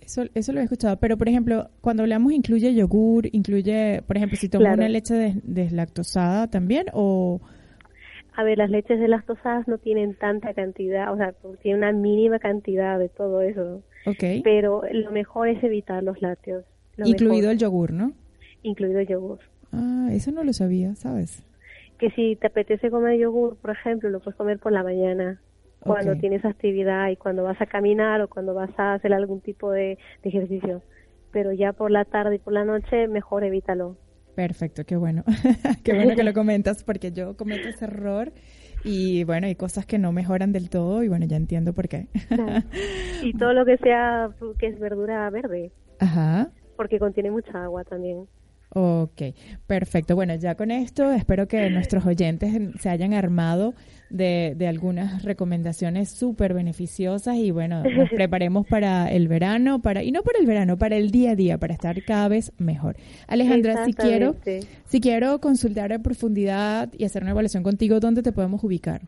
[0.00, 4.36] Eso, eso lo he escuchado, pero por ejemplo, cuando hablamos incluye yogur, incluye, por ejemplo,
[4.36, 7.40] si tomo una leche deslactosada también o
[8.38, 11.92] A ver, las leches de las tosadas no tienen tanta cantidad, o sea, tienen una
[11.92, 13.82] mínima cantidad de todo eso.
[14.04, 14.42] Ok.
[14.44, 16.64] Pero lo mejor es evitar los lácteos.
[16.98, 18.12] Incluido el yogur, ¿no?
[18.62, 19.38] Incluido el yogur.
[19.72, 21.42] Ah, eso no lo sabía, ¿sabes?
[21.98, 25.40] Que si te apetece comer yogur, por ejemplo, lo puedes comer por la mañana,
[25.80, 29.70] cuando tienes actividad y cuando vas a caminar o cuando vas a hacer algún tipo
[29.70, 30.82] de, ejercicio.
[31.32, 33.96] Pero ya por la tarde y por la noche, mejor evítalo.
[34.36, 35.24] Perfecto, qué bueno.
[35.82, 38.32] qué bueno que lo comentas porque yo cometo ese error
[38.84, 42.08] y bueno, hay cosas que no mejoran del todo y bueno, ya entiendo por qué.
[43.22, 45.72] y todo lo que sea que es verdura verde.
[46.00, 46.50] Ajá.
[46.76, 48.26] Porque contiene mucha agua también.
[48.68, 49.22] Ok,
[49.66, 50.14] perfecto.
[50.14, 53.72] Bueno, ya con esto espero que nuestros oyentes se hayan armado
[54.10, 60.12] de, de algunas recomendaciones súper beneficiosas y bueno, nos preparemos para el verano, para y
[60.12, 62.96] no para el verano, para el día a día, para estar cada vez mejor.
[63.26, 64.36] Alejandra, si quiero,
[64.84, 69.02] si quiero consultar en profundidad y hacer una evaluación contigo, ¿dónde te podemos ubicar?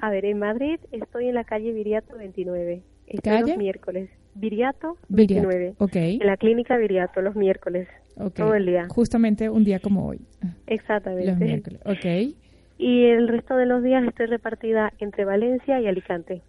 [0.00, 2.82] A ver, en Madrid estoy en la calle Viriato 29.
[3.06, 4.10] Estoy los miércoles.
[4.34, 5.74] Viriato 29.
[5.78, 7.88] En la clínica Viriato los miércoles.
[8.34, 8.86] Todo el día.
[8.88, 10.20] Justamente un día como hoy.
[10.66, 11.30] Exactamente.
[11.30, 11.80] Los miércoles.
[11.84, 12.36] Ok.
[12.78, 16.42] Y el resto de los días estoy repartida entre Valencia y Alicante.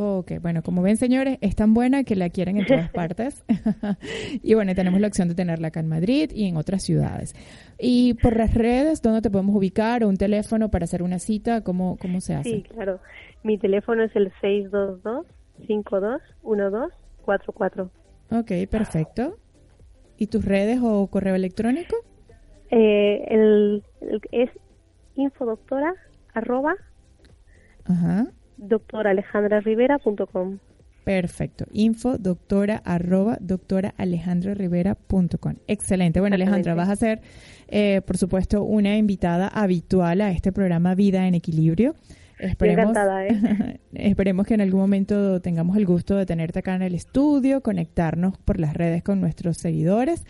[0.00, 3.44] Ok, bueno, como ven señores, es tan buena que la quieren en todas partes.
[4.44, 7.34] y bueno, tenemos la opción de tenerla acá en Madrid y en otras ciudades.
[7.80, 10.04] Y por las redes, ¿dónde te podemos ubicar?
[10.04, 11.64] ¿O un teléfono para hacer una cita?
[11.64, 12.48] ¿Cómo, cómo se hace?
[12.48, 13.00] Sí, claro.
[13.42, 14.30] Mi teléfono es el
[15.62, 17.90] 622-521244.
[18.30, 19.36] Ok, perfecto.
[20.16, 21.96] ¿Y tus redes o correo electrónico?
[22.70, 23.82] Eh, el,
[24.30, 24.50] es
[25.18, 25.94] infodoctora
[26.32, 26.74] arroba
[27.84, 28.28] Ajá.
[28.56, 30.58] doctoralejandrarivera.com.
[31.04, 31.64] Perfecto.
[31.72, 33.94] Info doctora arroba doctora
[35.40, 35.54] com.
[35.66, 36.20] Excelente.
[36.20, 37.22] Bueno, Alejandra, vas a ser,
[37.68, 41.94] eh, por supuesto, una invitada habitual a este programa Vida en Equilibrio.
[42.38, 43.80] Esperemos, ¿eh?
[43.94, 48.36] esperemos que en algún momento tengamos el gusto de tenerte acá en el estudio, conectarnos
[48.36, 50.24] por las redes con nuestros seguidores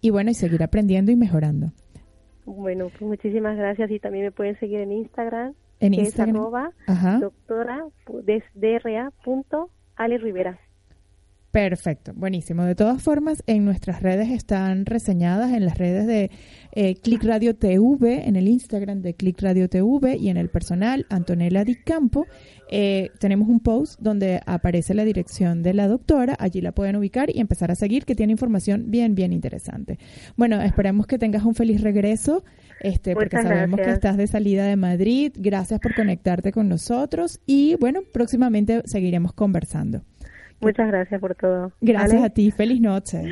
[0.00, 1.72] y bueno, y seguir aprendiendo y mejorando.
[2.44, 5.54] Bueno, pues muchísimas gracias y también me pueden seguir en Instagram.
[5.80, 6.36] En Instagram.
[6.36, 6.72] Es arroba
[7.20, 7.84] doctora
[9.96, 10.58] Ali Rivera.
[11.52, 12.64] Perfecto, buenísimo.
[12.64, 16.30] De todas formas, en nuestras redes están reseñadas, en las redes de
[16.72, 21.04] eh, Click Radio TV, en el Instagram de Click Radio TV y en el personal
[21.10, 22.24] Antonella Di Campo,
[22.70, 27.28] eh, tenemos un post donde aparece la dirección de la doctora, allí la pueden ubicar
[27.28, 29.98] y empezar a seguir, que tiene información bien, bien interesante.
[30.38, 32.44] Bueno, esperemos que tengas un feliz regreso,
[32.80, 35.32] este, porque sabemos que estás de salida de Madrid.
[35.36, 40.02] Gracias por conectarte con nosotros y bueno, próximamente seguiremos conversando.
[40.62, 41.72] Muchas gracias por todo.
[41.80, 42.50] Gracias a ti.
[42.52, 43.24] Feliz noche.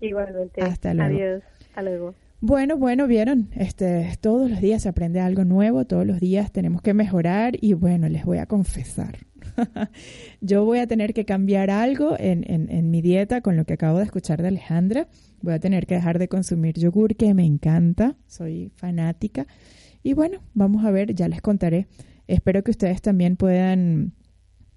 [0.00, 0.62] Igualmente.
[0.62, 1.16] Hasta luego.
[1.16, 1.42] Adiós.
[1.68, 2.14] Hasta luego.
[2.40, 6.82] Bueno, bueno, vieron, este, todos los días se aprende algo nuevo, todos los días tenemos
[6.82, 9.18] que mejorar y bueno, les voy a confesar.
[10.40, 13.72] Yo voy a tener que cambiar algo en, en, en, mi dieta con lo que
[13.72, 15.08] acabo de escuchar de Alejandra.
[15.40, 19.46] Voy a tener que dejar de consumir yogur, que me encanta, soy fanática.
[20.02, 21.86] Y bueno, vamos a ver, ya les contaré.
[22.28, 24.12] Espero que ustedes también puedan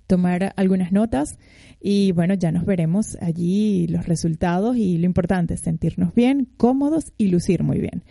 [0.10, 1.38] tomar algunas notas
[1.80, 7.14] y bueno, ya nos veremos allí los resultados y lo importante es sentirnos bien, cómodos
[7.18, 8.04] y lucir muy bien.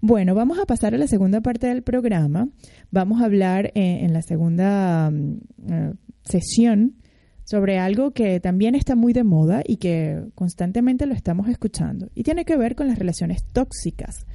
[0.00, 2.48] Bueno, vamos a pasar a la segunda parte del programa.
[2.90, 5.36] Vamos a hablar eh, en la segunda mm,
[5.70, 5.92] eh,
[6.24, 6.96] sesión
[7.44, 12.24] sobre algo que también está muy de moda y que constantemente lo estamos escuchando y
[12.24, 14.26] tiene que ver con las relaciones tóxicas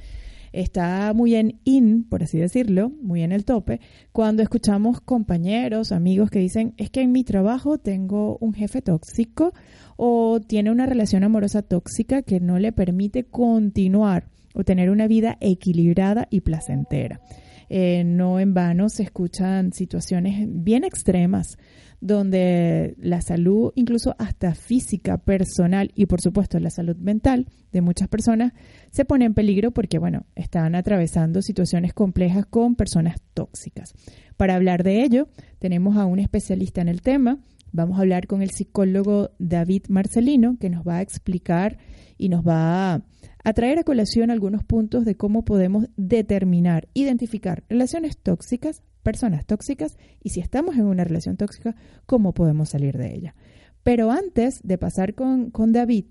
[0.52, 3.80] está muy en in, por así decirlo, muy en el tope,
[4.12, 9.52] cuando escuchamos compañeros, amigos que dicen, es que en mi trabajo tengo un jefe tóxico
[9.96, 15.36] o tiene una relación amorosa tóxica que no le permite continuar o tener una vida
[15.40, 17.20] equilibrada y placentera.
[17.68, 21.56] Eh, no en vano se escuchan situaciones bien extremas
[22.00, 28.08] donde la salud, incluso hasta física, personal y por supuesto la salud mental de muchas
[28.08, 28.52] personas
[28.90, 33.92] se pone en peligro porque, bueno, están atravesando situaciones complejas con personas tóxicas.
[34.36, 37.38] Para hablar de ello, tenemos a un especialista en el tema.
[37.72, 41.78] Vamos a hablar con el psicólogo David Marcelino, que nos va a explicar
[42.16, 43.02] y nos va a,
[43.44, 49.96] a traer a colación algunos puntos de cómo podemos determinar, identificar relaciones tóxicas personas tóxicas
[50.22, 51.74] y si estamos en una relación tóxica,
[52.06, 53.34] cómo podemos salir de ella.
[53.82, 56.04] Pero antes de pasar con, con David,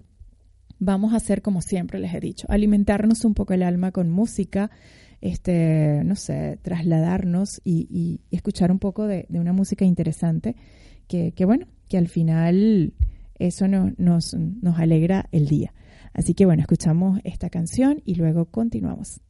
[0.80, 4.72] vamos a hacer como siempre les he dicho, alimentarnos un poco el alma con música,
[5.22, 10.56] este, no sé, trasladarnos y, escuchar un poco de, una música interesante
[11.08, 12.94] que, que, bueno, que al final
[13.38, 15.74] eso nos, nos alegra el día.
[16.14, 19.22] Así que bueno, escuchamos esta canción y luego continuamos.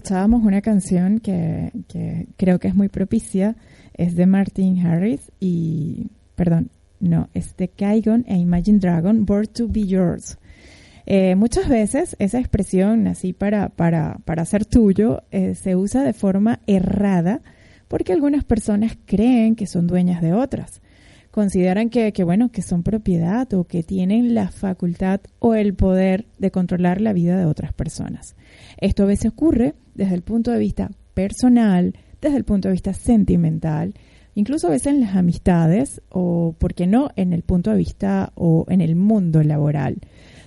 [0.00, 1.72] Escuchábamos una canción que,
[2.38, 3.56] creo que es muy propicia,
[3.92, 9.68] es de Martin Harris y, perdón, no, es de Kaigon e Imagine Dragon, Born to
[9.68, 10.38] Be Yours.
[11.04, 16.14] Eh, muchas veces esa expresión así para, para, para ser tuyo eh, se usa de
[16.14, 17.42] forma errada
[17.86, 20.80] porque algunas personas creen que son dueñas de otras.
[21.30, 26.24] Consideran que, que, bueno, que son propiedad o que tienen la facultad o el poder
[26.38, 28.34] de controlar la vida de otras personas.
[28.80, 32.92] Esto a veces ocurre desde el punto de vista personal, desde el punto de vista
[32.94, 33.94] sentimental,
[34.34, 38.32] incluso a veces en las amistades o, ¿por qué no?, en el punto de vista
[38.34, 39.98] o en el mundo laboral,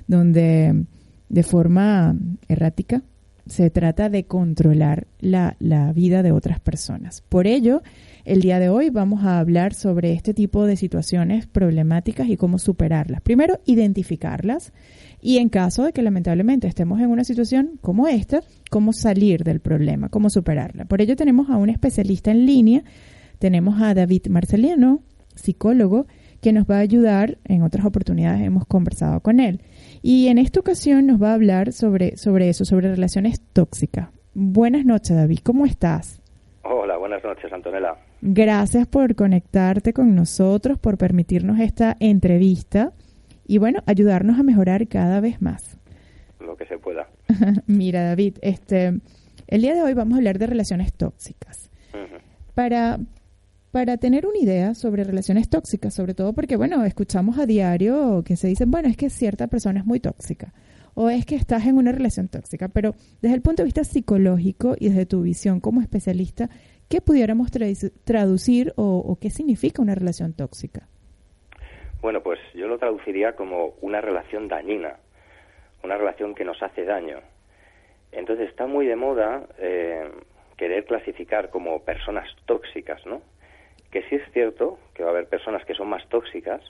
[0.07, 0.85] donde
[1.29, 2.15] de forma
[2.47, 3.01] errática
[3.45, 7.21] se trata de controlar la, la, vida de otras personas.
[7.27, 7.81] Por ello,
[8.23, 12.57] el día de hoy vamos a hablar sobre este tipo de situaciones problemáticas y cómo
[12.57, 13.21] superarlas.
[13.21, 14.71] Primero, identificarlas
[15.21, 19.59] y en caso de que lamentablemente estemos en una situación como esta, cómo salir del
[19.59, 20.85] problema, cómo superarla.
[20.85, 22.83] Por ello tenemos a un especialista en línea,
[23.39, 25.01] tenemos a David Marcelino,
[25.35, 26.07] psicólogo,
[26.41, 29.61] que nos va a ayudar, en otras oportunidades hemos conversado con él.
[30.05, 34.09] Y en esta ocasión nos va a hablar sobre, sobre eso, sobre relaciones tóxicas.
[34.33, 36.21] Buenas noches, David, ¿cómo estás?
[36.63, 37.95] Hola, buenas noches, Antonella.
[38.19, 42.91] Gracias por conectarte con nosotros, por permitirnos esta entrevista
[43.47, 45.77] y bueno, ayudarnos a mejorar cada vez más.
[46.41, 47.07] Lo que se pueda.
[47.67, 48.99] Mira, David, este,
[49.47, 51.71] el día de hoy vamos a hablar de relaciones tóxicas.
[52.55, 52.99] Para
[53.73, 58.35] para tener una idea sobre relaciones tóxicas, sobre todo porque, bueno, escuchamos a diario que
[58.35, 60.53] se dicen, bueno, es que cierta persona es muy tóxica
[60.93, 64.75] o es que estás en una relación tóxica, pero desde el punto de vista psicológico
[64.79, 66.49] y desde tu visión como especialista,
[66.87, 67.49] ¿qué pudiéramos
[68.03, 70.87] traducir o qué significa una relación tóxica?
[71.99, 74.97] Bueno, pues yo lo traduciría como una relación dañina,
[75.83, 77.21] una relación que nos hace daño.
[78.11, 80.11] Entonces está muy de moda eh,
[80.57, 83.21] querer clasificar como personas tóxicas, ¿no?
[83.93, 86.61] Que sí es cierto que va a haber personas que son más tóxicas,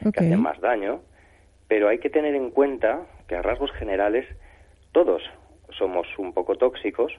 [0.00, 1.02] que hacen más daño,
[1.68, 4.26] pero hay que tener en cuenta que a rasgos generales
[4.92, 5.22] todos
[5.78, 7.12] somos un poco tóxicos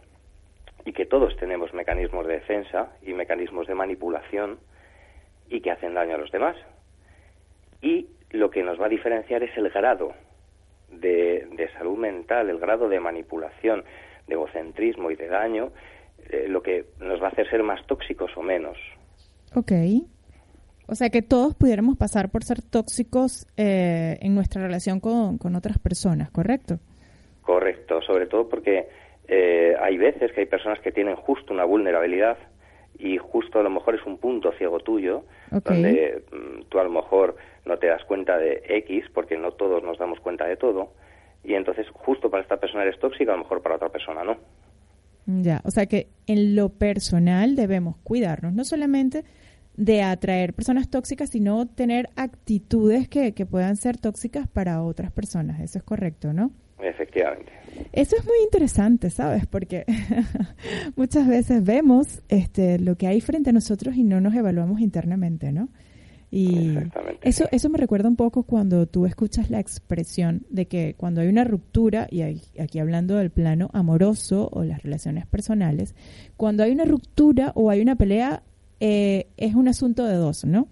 [0.84, 4.58] y que todos tenemos mecanismos de defensa y mecanismos de manipulación
[5.48, 6.56] y que hacen daño a los demás.
[7.84, 10.14] Y lo que nos va a diferenciar es el grado
[10.90, 13.84] de, salud mental, el grado de manipulación,
[14.28, 15.72] de egocentrismo y de daño,
[16.30, 18.78] eh, lo que nos va a hacer ser más tóxicos o menos.
[19.56, 19.72] Ok.
[20.88, 25.56] O sea que todos pudiéramos pasar por ser tóxicos eh, en nuestra relación con, con,
[25.56, 26.80] otras personas, ¿correcto?
[27.44, 28.90] Correcto, sobre todo porque
[29.28, 32.38] eh, hay veces que hay personas que tienen justo una vulnerabilidad
[33.00, 35.24] y justo a lo mejor es un punto ciego tuyo,
[35.64, 37.36] donde mm, tú a lo mejor
[37.66, 40.92] no te das cuenta de X, porque no todos nos damos cuenta de todo,
[41.44, 44.38] y entonces justo para esta persona eres tóxica, a lo mejor para otra persona no.
[45.26, 49.24] Ya, o sea que en lo personal debemos cuidarnos, no solamente
[49.82, 55.60] de atraer personas tóxicas, sino tener actitudes que, que puedan ser tóxicas para otras personas.
[55.60, 56.52] Eso es correcto, ¿no?
[56.80, 57.52] Efectivamente.
[57.92, 59.48] Eso es muy interesante, ¿sabes?
[59.48, 59.86] Porque
[60.96, 65.52] muchas veces vemos este, lo que hay frente a nosotros y no nos evaluamos internamente,
[65.52, 65.70] ¿no?
[66.30, 66.78] Y
[67.24, 71.28] eso, eso me recuerda un poco cuando tú escuchas la expresión de que cuando hay
[71.28, 75.96] una ruptura, y aquí hablando del plano amoroso o las relaciones personales,
[76.38, 78.44] cuando hay una ruptura o hay una pelea,
[78.82, 80.68] eh, es un asunto de dos, ¿no?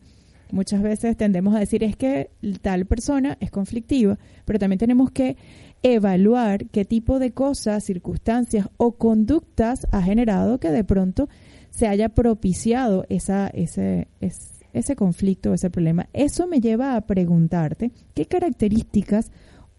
[0.51, 2.32] Muchas veces tendemos a decir es que
[2.62, 5.38] tal persona es conflictiva, pero también tenemos que
[5.84, 11.30] evaluar qué tipo de cosas, circunstancias o conductas ha generado que de pronto
[11.70, 16.07] se haya propiciado esa, ese, ese ese conflicto, ese problema.
[16.14, 19.32] Eso me lleva a preguntarte qué características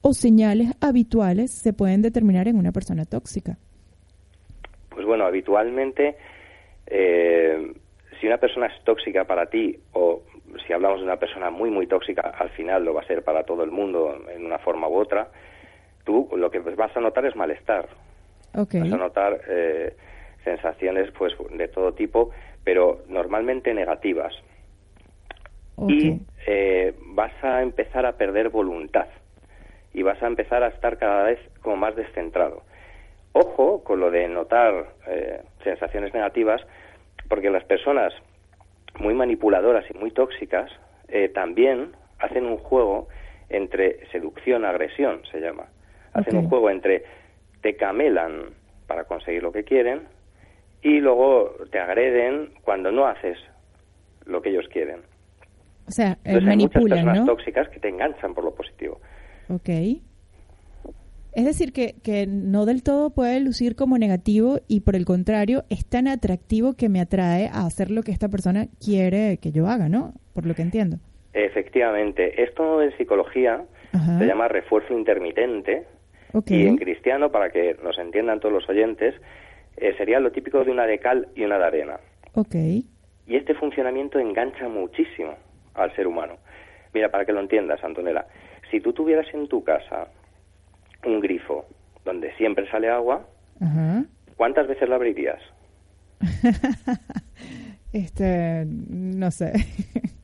[0.02, 3.58] o señales habituales se pueden determinar en una persona tóxica.
[4.88, 6.16] Pues bueno, habitualmente,
[6.86, 7.72] eh,
[8.20, 10.22] si una persona es tóxica para ti o
[10.66, 13.44] si hablamos de una persona muy, muy tóxica, al final lo va a ser para
[13.44, 15.28] todo el mundo en una forma u otra,
[16.04, 17.88] tú lo que vas a notar es malestar.
[18.52, 19.94] Vas a notar eh,
[20.44, 22.30] sensaciones pues de todo tipo,
[22.64, 24.34] pero normalmente negativas
[25.88, 29.06] y eh, vas a empezar a perder voluntad
[29.94, 32.62] y vas a empezar a estar cada vez como más descentrado.
[33.32, 36.60] Ojo con lo de notar eh, sensaciones negativas,
[37.30, 38.12] porque las personas
[38.98, 40.68] muy manipuladoras y muy tóxicas
[41.08, 43.08] eh, también hacen un juego
[43.48, 45.66] entre seducción, agresión, se llama.
[46.12, 47.04] Hacen un juego entre
[47.62, 48.50] te camelan
[48.88, 50.08] para conseguir lo que quieren
[50.82, 53.38] y luego te agreden cuando no haces
[54.26, 55.02] lo que ellos quieren.
[55.86, 59.00] O sea, Entonces, hay muchas personas tóxicas que te enganchan por lo positivo.
[59.48, 59.68] Ok.
[61.32, 65.64] Es decir, que, que no del todo puede lucir como negativo y por el contrario
[65.70, 69.66] es tan atractivo que me atrae a hacer lo que esta persona quiere que yo
[69.68, 70.14] haga, ¿no?
[70.34, 70.98] Por lo que entiendo.
[71.32, 72.42] Efectivamente.
[72.42, 73.62] Esto en psicología
[73.92, 75.84] se llama refuerzo intermitente.
[76.46, 79.14] Y en cristiano, para que nos entiendan todos los oyentes,
[79.76, 82.00] eh, sería lo típico de una de cal y una de arena.
[82.34, 82.54] Ok.
[82.54, 85.34] Y este funcionamiento engancha muchísimo
[85.74, 86.36] al ser humano.
[86.92, 88.26] Mira, para que lo entiendas, Antonella,
[88.70, 90.08] si tú tuvieras en tu casa
[91.04, 91.66] un grifo
[92.04, 93.26] donde siempre sale agua,
[94.36, 95.40] ¿cuántas veces lo abrirías?
[97.92, 99.52] este, no sé.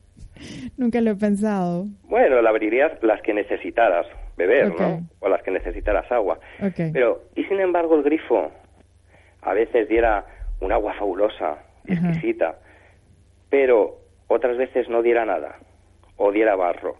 [0.77, 1.85] Nunca lo he pensado.
[2.03, 4.05] Bueno, la abrirías las que necesitaras
[4.37, 5.07] beber, ¿no?
[5.19, 6.39] O las que necesitaras agua.
[6.93, 8.51] Pero, y sin embargo, el grifo
[9.41, 10.25] a veces diera
[10.59, 12.57] un agua fabulosa, exquisita,
[13.49, 13.97] pero
[14.27, 15.57] otras veces no diera nada
[16.17, 16.97] o diera barro.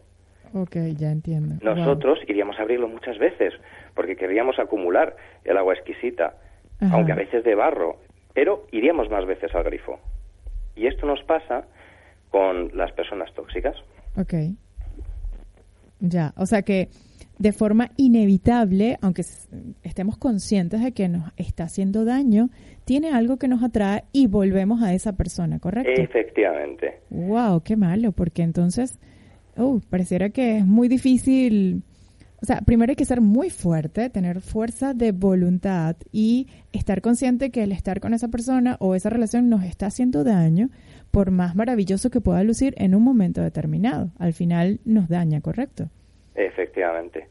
[0.54, 1.56] Ok, ya entiendo.
[1.62, 3.54] Nosotros iríamos a abrirlo muchas veces
[3.94, 6.36] porque queríamos acumular el agua exquisita,
[6.92, 7.98] aunque a veces de barro,
[8.34, 10.00] pero iríamos más veces al grifo.
[10.76, 11.66] Y esto nos pasa
[12.30, 13.76] con las personas tóxicas.
[14.16, 14.34] Ok.
[16.00, 16.90] Ya, o sea que
[17.40, 19.22] de forma inevitable, aunque
[19.84, 22.50] estemos conscientes de que nos está haciendo daño,
[22.86, 26.02] tiene algo que nos atrae y volvemos a esa persona, ¿correcto?
[26.02, 27.00] Efectivamente.
[27.10, 29.00] Wow, qué malo, porque entonces,
[29.58, 31.84] uh, pareciera que es muy difícil.
[32.42, 37.50] O sea, primero hay que ser muy fuerte, tener fuerza de voluntad y estar consciente
[37.50, 40.70] que el estar con esa persona o esa relación nos está haciendo daño,
[41.10, 44.12] por más maravilloso que pueda lucir en un momento determinado.
[44.20, 45.90] Al final nos daña, ¿correcto?
[46.36, 47.28] Efectivamente.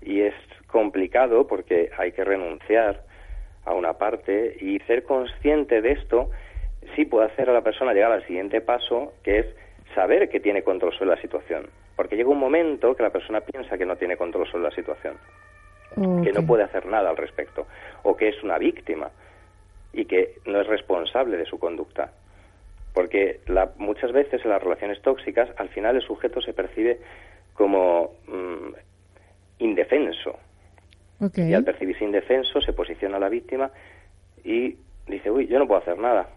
[0.00, 0.34] Y es
[0.68, 3.04] complicado porque hay que renunciar
[3.64, 6.30] a una parte y ser consciente de esto
[6.94, 9.46] sí puede hacer a la persona llegar al siguiente paso, que es
[9.96, 11.66] saber que tiene control sobre la situación.
[11.96, 15.14] Porque llega un momento que la persona piensa que no tiene control sobre la situación,
[16.22, 17.66] que no puede hacer nada al respecto,
[18.04, 19.10] o que es una víctima
[19.92, 22.12] y que no es responsable de su conducta.
[22.92, 27.00] Porque la, muchas veces en las relaciones tóxicas, al final el sujeto se percibe
[27.54, 28.74] como mm,
[29.58, 30.38] indefenso.
[31.34, 33.70] Y al percibirse indefenso se posiciona la víctima
[34.44, 34.76] y
[35.06, 36.28] dice, uy, yo no puedo hacer nada.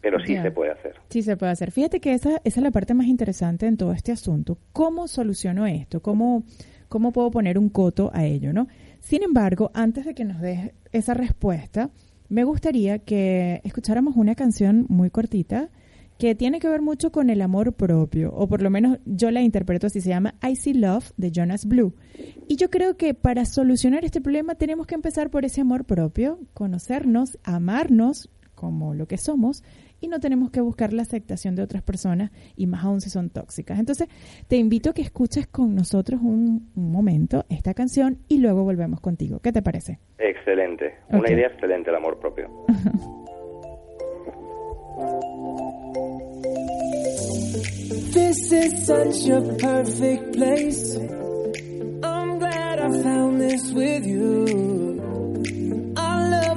[0.00, 0.94] Pero sí se puede hacer.
[1.08, 1.70] Sí se puede hacer.
[1.70, 4.58] Fíjate que esa, esa es la parte más interesante en todo este asunto.
[4.72, 6.00] ¿Cómo soluciono esto?
[6.00, 6.44] ¿Cómo,
[6.88, 8.52] cómo puedo poner un coto a ello?
[8.52, 8.68] ¿no?
[9.00, 11.90] Sin embargo, antes de que nos des esa respuesta,
[12.28, 15.70] me gustaría que escucháramos una canción muy cortita
[16.18, 19.40] que tiene que ver mucho con el amor propio, o por lo menos yo la
[19.40, 21.94] interpreto así, se llama I See Love de Jonas Blue.
[22.48, 26.40] Y yo creo que para solucionar este problema tenemos que empezar por ese amor propio,
[26.54, 29.62] conocernos, amarnos como lo que somos
[30.00, 33.30] y no tenemos que buscar la aceptación de otras personas y más aún si son
[33.30, 33.78] tóxicas.
[33.78, 34.08] Entonces,
[34.48, 39.40] te invito a que escuches con nosotros un, momento esta canción y luego volvemos contigo.
[39.40, 39.98] ¿Qué te parece?
[40.18, 42.48] Excelente, una idea excelente el amor propio.
[48.12, 50.96] This is such a perfect place.
[52.02, 54.77] I'm glad I found this with you.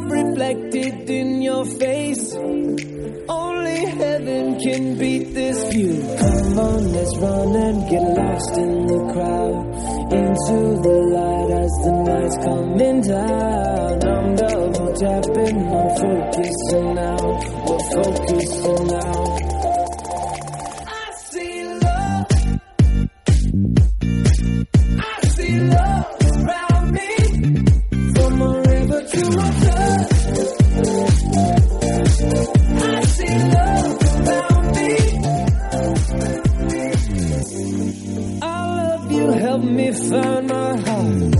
[0.01, 2.33] Love reflected in your face.
[2.35, 6.01] Only heaven can beat this view.
[6.17, 10.13] Come on, let's run and get lost in the crowd.
[10.13, 14.03] Into the light as the night's coming down.
[14.03, 17.21] I'm double tapping, I'm focusing now.
[17.67, 19.51] We're focusing now.
[39.93, 41.30] found my heart.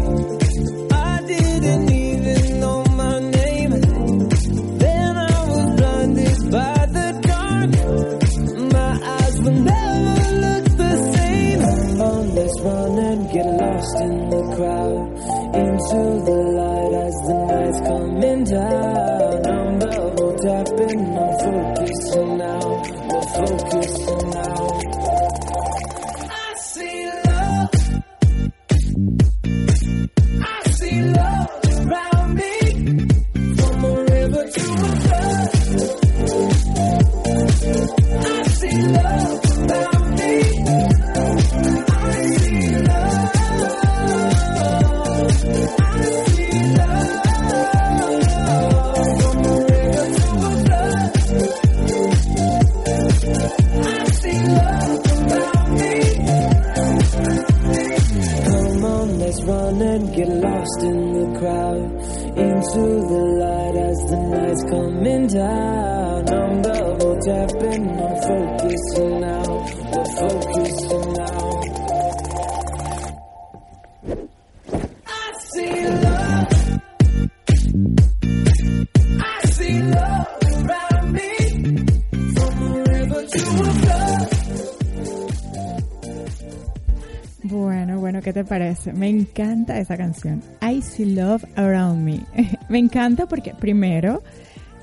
[88.94, 90.42] Me encanta esa canción.
[90.62, 92.20] I See Love Around Me.
[92.70, 94.24] Me encanta porque, primero,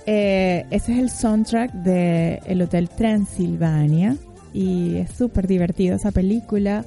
[0.07, 4.17] eh, ese es el soundtrack de El Hotel Transilvania
[4.53, 6.85] y es súper divertido esa película.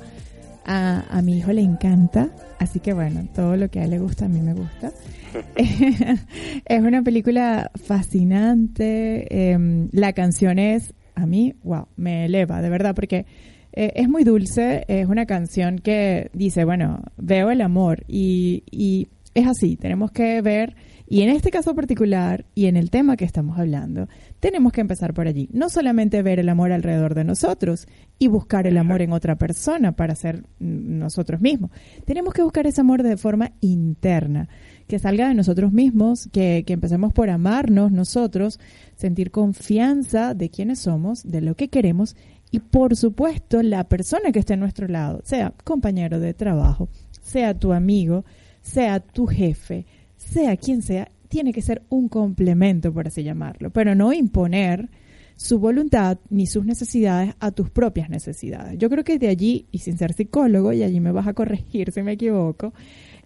[0.64, 4.00] A, a, mi hijo le encanta, así que bueno, todo lo que a él le
[4.00, 4.92] gusta, a mí me gusta.
[6.66, 9.52] es una película fascinante.
[9.52, 13.26] Em, la canción es, a mí, wow, me eleva, de verdad, porque
[13.74, 19.08] eh, es muy dulce, es una canción que dice, bueno, veo el amor y, y
[19.34, 20.76] es así, tenemos que ver,
[21.12, 24.08] y en este caso particular y en el tema que estamos hablando,
[24.40, 25.50] tenemos que empezar por allí.
[25.52, 27.86] No solamente ver el amor alrededor de nosotros
[28.18, 31.70] y buscar el amor en otra persona para ser nosotros mismos.
[32.06, 34.48] Tenemos que buscar ese amor de forma interna,
[34.88, 38.58] que salga de nosotros mismos, que, que empecemos por amarnos nosotros,
[38.96, 42.16] sentir confianza de quiénes somos, de lo que queremos
[42.52, 46.90] y por supuesto, la persona que esté a nuestro lado, sea compañero de trabajo,
[47.22, 48.26] sea tu amigo,
[48.62, 49.86] sea tu jefe,
[50.18, 54.90] sea quien sea, tiene que ser un complemento, por así llamarlo, pero no imponer
[55.38, 58.78] su voluntad ni sus necesidades a tus propias necesidades.
[58.78, 61.92] Yo creo que de allí, y sin ser psicólogo, y allí me vas a corregir
[61.94, 62.74] si me equivoco,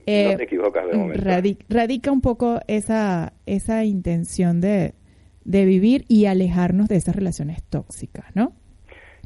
[0.06, 0.38] eh,
[1.68, 4.94] radica un poco esa, esa intención de,
[5.44, 8.54] de vivir y alejarnos de esas relaciones tóxicas, ¿no?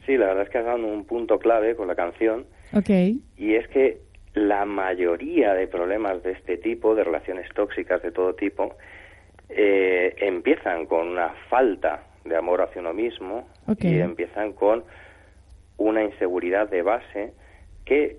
[0.09, 2.47] Sí, la verdad es que has dado un punto clave con la canción.
[2.73, 3.21] Okay.
[3.37, 3.99] Y es que
[4.33, 8.75] la mayoría de problemas de este tipo, de relaciones tóxicas de todo tipo,
[9.49, 13.47] eh, empiezan con una falta de amor hacia uno mismo
[13.79, 14.83] y empiezan con
[15.77, 17.33] una inseguridad de base
[17.85, 18.17] que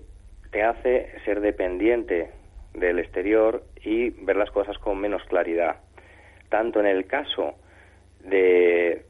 [0.49, 2.29] te hace ser dependiente
[2.73, 5.81] del exterior y ver las cosas con menos claridad.
[6.47, 7.55] Tanto en el caso
[8.23, 9.03] de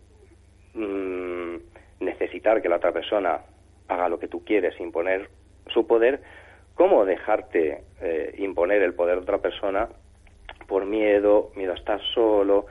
[0.73, 1.70] mm,
[2.01, 3.41] necesitar que la otra persona
[3.87, 5.29] haga lo que tú quieres, imponer
[5.67, 6.21] su poder,
[6.75, 9.87] como dejarte eh, imponer el poder de otra persona
[10.67, 12.65] por miedo, miedo a estar solo,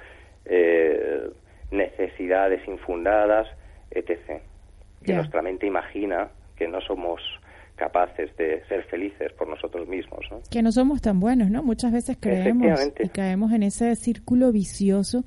[0.44, 1.30] eh,
[1.70, 3.46] necesidades infundadas,
[3.90, 4.42] etc.
[5.04, 7.20] Que nuestra mente imagina que no somos
[7.76, 10.20] capaces de ser felices por nosotros mismos.
[10.30, 10.40] ¿no?
[10.50, 11.62] Que no somos tan buenos, ¿no?
[11.62, 15.24] Muchas veces creemos y caemos en ese círculo vicioso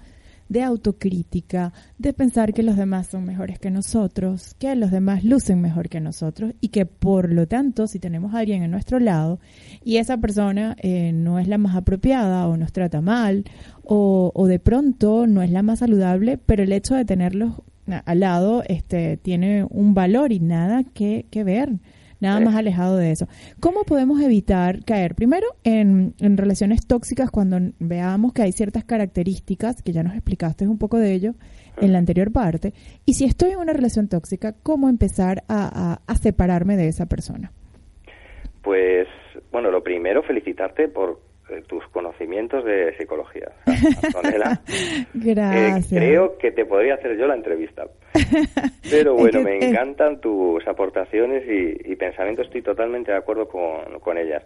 [0.53, 5.59] de autocrítica, de pensar que los demás son mejores que nosotros, que los demás lucen
[5.59, 9.39] mejor que nosotros y que por lo tanto si tenemos a alguien a nuestro lado
[9.83, 13.43] y esa persona eh, no es la más apropiada o nos trata mal
[13.83, 17.53] o, o de pronto no es la más saludable, pero el hecho de tenerlos
[18.05, 21.79] al lado este, tiene un valor y nada que, que ver
[22.23, 23.27] nada más alejado de eso.
[23.59, 29.91] ¿Cómo podemos evitar caer primero en, relaciones tóxicas cuando veamos que hay ciertas características, que
[29.91, 31.33] ya nos explicaste un poco de ello
[31.81, 32.73] en la anterior parte,
[33.05, 37.51] y si estoy en una relación tóxica, ¿cómo empezar a, separarme de esa persona?
[38.61, 39.07] Pues,
[39.51, 41.19] bueno, lo primero, felicitarte por
[41.61, 43.49] tus conocimientos de psicología.
[45.13, 45.99] Gracias.
[45.99, 47.85] creo que te podría hacer yo la entrevista.
[48.89, 54.43] Pero bueno, me encantan tus aportaciones y, pensamientos, estoy totalmente de acuerdo con, ellas.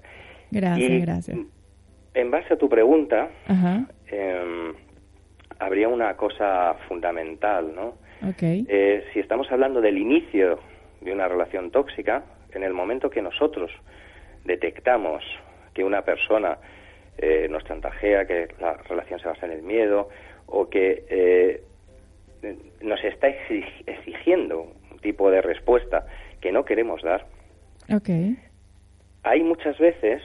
[0.52, 1.38] Gracias, gracias.
[2.14, 3.30] En base a tu pregunta,
[4.08, 4.74] em,
[5.60, 7.96] habría una cosa fundamental, ¿no?
[8.42, 10.60] Eh, si estamos hablando del inicio
[11.02, 13.72] de una relación tóxica, en el momento que nosotros
[14.46, 15.24] detectamos
[15.74, 16.58] que una persona
[17.18, 20.10] eh, nos chantajea, que la relación se basa en el miedo
[20.46, 21.64] o que eh,
[22.82, 24.62] nos está exigiendo
[24.92, 26.06] un tipo de respuesta
[26.42, 27.26] que no queremos dar.
[27.94, 28.38] Okay.
[29.24, 30.22] Hay muchas veces,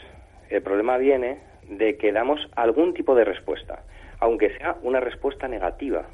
[0.51, 1.38] el problema viene
[1.68, 3.84] de que damos algún tipo de respuesta,
[4.20, 6.07] aunque sea una respuesta negativa,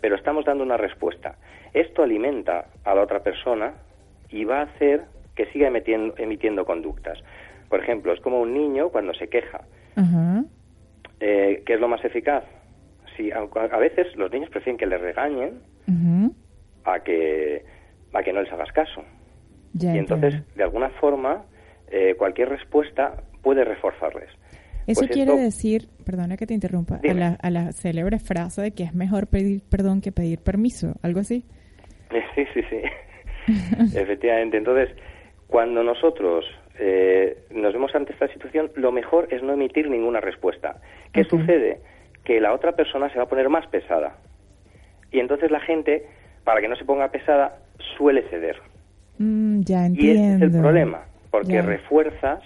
[0.00, 1.36] pero estamos dando una respuesta.
[1.72, 3.74] Esto alimenta a la otra persona
[4.28, 7.18] y va a hacer que siga emitiendo, emitiendo conductas.
[7.68, 9.62] Por ejemplo, es como un niño cuando se queja.
[11.20, 12.44] Eh, ¿Qué es lo más eficaz?
[13.16, 15.60] si a, veces los niños prefieren que les regañen
[16.84, 17.64] a que
[18.12, 19.02] a que no les hagas caso.
[19.78, 21.44] y entonces, de alguna forma,
[21.90, 24.30] eh, cualquier respuesta puede reforzarles.
[24.86, 28.70] Eso pues quiere decir, perdona que te interrumpa, a la, a la, célebre frase de
[28.72, 31.44] que es mejor pedir perdón que pedir permiso, algo así.
[32.34, 32.78] Sí, sí, sí.
[33.98, 34.56] Efectivamente.
[34.56, 34.88] Entonces,
[35.46, 36.44] cuando nosotros
[36.78, 40.80] eh, nos vemos ante esta situación, lo mejor es no emitir ninguna respuesta.
[41.12, 41.80] ¿Qué sucede?
[42.24, 44.16] que la otra persona se va a poner más pesada.
[45.12, 46.06] Y entonces la gente,
[46.42, 47.58] para que no se ponga pesada,
[47.96, 48.56] suele ceder.
[49.18, 50.22] Mm, ya entiendo.
[50.22, 52.42] Y ese es el problema, porque refuerzas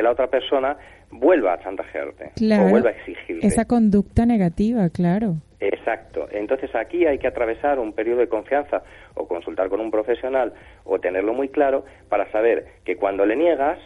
[0.00, 0.78] que la otra persona
[1.10, 3.46] vuelva a chantajearte o vuelva a exigirte.
[3.46, 5.36] Esa conducta negativa, claro.
[5.60, 6.26] Exacto.
[6.32, 8.82] Entonces aquí hay que atravesar un periodo de confianza
[9.14, 13.78] o consultar con un profesional o tenerlo muy claro para saber que cuando le niegas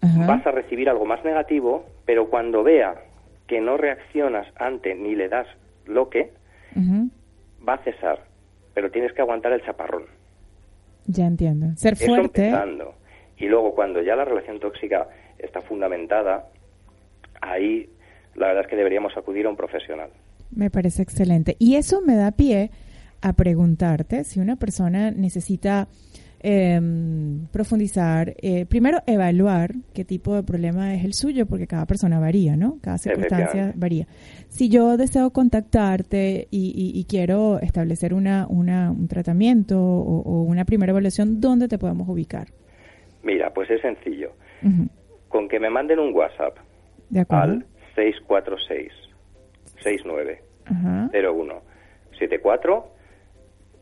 [0.00, 2.94] vas a recibir algo más negativo, pero cuando vea
[3.48, 5.48] que no reaccionas ante ni le das
[5.86, 6.30] lo que,
[7.68, 8.20] va a cesar,
[8.74, 10.04] pero tienes que aguantar el chaparrón.
[11.08, 11.66] Ya entiendo.
[11.74, 12.52] Ser fuerte.
[13.38, 15.08] Y luego cuando ya la relación tóxica
[15.38, 16.48] está fundamentada,
[17.40, 17.88] ahí
[18.34, 20.10] la verdad es que deberíamos acudir a un profesional.
[20.50, 21.56] Me parece excelente.
[21.58, 22.70] Y eso me da pie
[23.20, 25.88] a preguntarte si una persona necesita
[26.40, 26.80] eh,
[27.50, 32.56] profundizar, eh, primero evaluar qué tipo de problema es el suyo, porque cada persona varía,
[32.56, 32.78] ¿no?
[32.80, 34.06] Cada circunstancia varía.
[34.48, 41.40] Si yo deseo contactarte y, quiero establecer una, una, un tratamiento o, una primera evaluación,
[41.40, 42.48] ¿dónde te podemos ubicar?
[43.26, 44.30] Mira, pues es sencillo.
[45.28, 46.56] Con que me manden un WhatsApp
[47.28, 47.66] al
[47.96, 48.92] 646
[49.82, 50.42] 69
[51.12, 51.62] 01
[52.18, 52.96] 74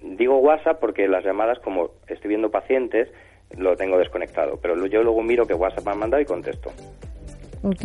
[0.02, 3.08] Digo WhatsApp porque las llamadas, como estoy viendo pacientes,
[3.56, 4.58] lo tengo desconectado.
[4.60, 6.70] Pero yo luego miro que WhatsApp me ha mandado y contesto.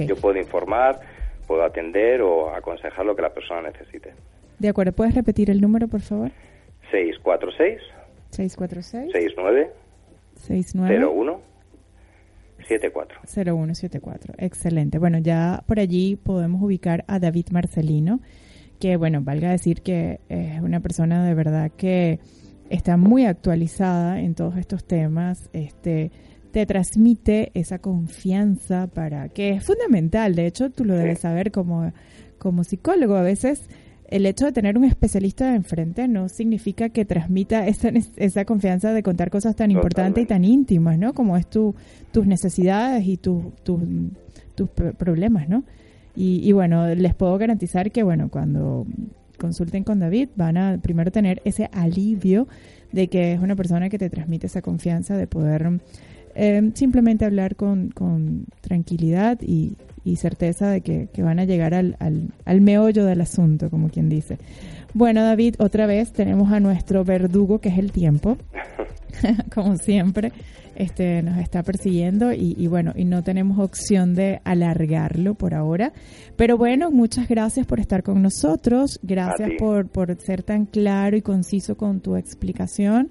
[0.06, 1.00] Yo puedo informar,
[1.48, 4.14] puedo atender o aconsejar lo que la persona necesite.
[4.60, 6.32] De acuerdo, ¿puedes repetir el número, por favor?
[6.92, 7.82] 646
[8.32, 9.72] 646 69
[10.40, 11.42] 69 01
[12.60, 14.34] 74 0174.
[14.38, 15.00] Excelente.
[15.00, 18.20] Bueno, ya por allí podemos ubicar a David Marcelino
[18.80, 22.20] que bueno, valga decir que es una persona de verdad que
[22.70, 26.12] está muy actualizada en todos estos temas, este
[26.52, 31.94] te transmite esa confianza para que es fundamental, de hecho tú lo debes saber como,
[32.40, 33.70] como psicólogo, a veces
[34.10, 39.04] el hecho de tener un especialista enfrente no significa que transmita esa, esa confianza de
[39.04, 41.14] contar cosas tan importantes y tan íntimas, ¿no?
[41.14, 41.76] Como es tu,
[42.12, 45.64] tus necesidades y tu, tus problemas, ¿no?
[46.16, 48.86] Y, bueno, les puedo garantizar que, bueno, cuando
[49.38, 52.46] consulten con David, van a primero tener ese alivio
[52.92, 55.80] de que es una persona que te transmite esa confianza de poder
[56.36, 61.74] eh, simplemente hablar con, con tranquilidad y, y, certeza de que, que van a llegar
[61.74, 64.38] al, al, al meollo del asunto, como quien dice.
[64.94, 68.38] Bueno, David, otra vez tenemos a nuestro verdugo, que es el tiempo,
[69.54, 70.32] como siempre
[70.80, 75.92] este, nos está persiguiendo y, bueno, y no tenemos opción de alargarlo por ahora.
[76.38, 81.22] Pero bueno, muchas gracias por estar con nosotros, gracias por, por ser tan claro y
[81.22, 83.10] conciso con tu explicación.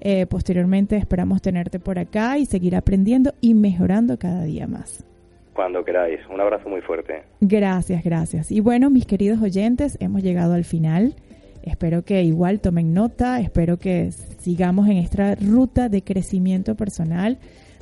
[0.00, 5.04] Eh, posteriormente esperamos tenerte por acá y seguir aprendiendo y mejorando cada día más.
[5.60, 6.20] Cuando queráis.
[6.32, 7.22] Un abrazo muy fuerte.
[7.42, 8.50] Gracias, gracias.
[8.50, 11.16] Y bueno, mis queridos oyentes, hemos llegado al final.
[11.62, 17.36] Espero que igual tomen nota, espero que sigamos en esta ruta de crecimiento personal,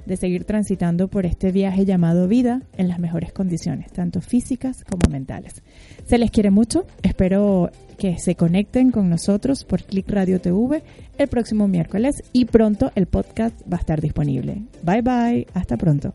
[0.06, 5.08] de seguir transitando por este viaje llamado vida en las mejores condiciones, tanto físicas como
[5.08, 5.62] mentales.
[6.04, 10.82] Se les quiere mucho, espero que se conecten con nosotros por Click Radio TV
[11.16, 14.62] el próximo miércoles y pronto el podcast va a estar disponible.
[14.82, 16.12] Bye bye, hasta pronto.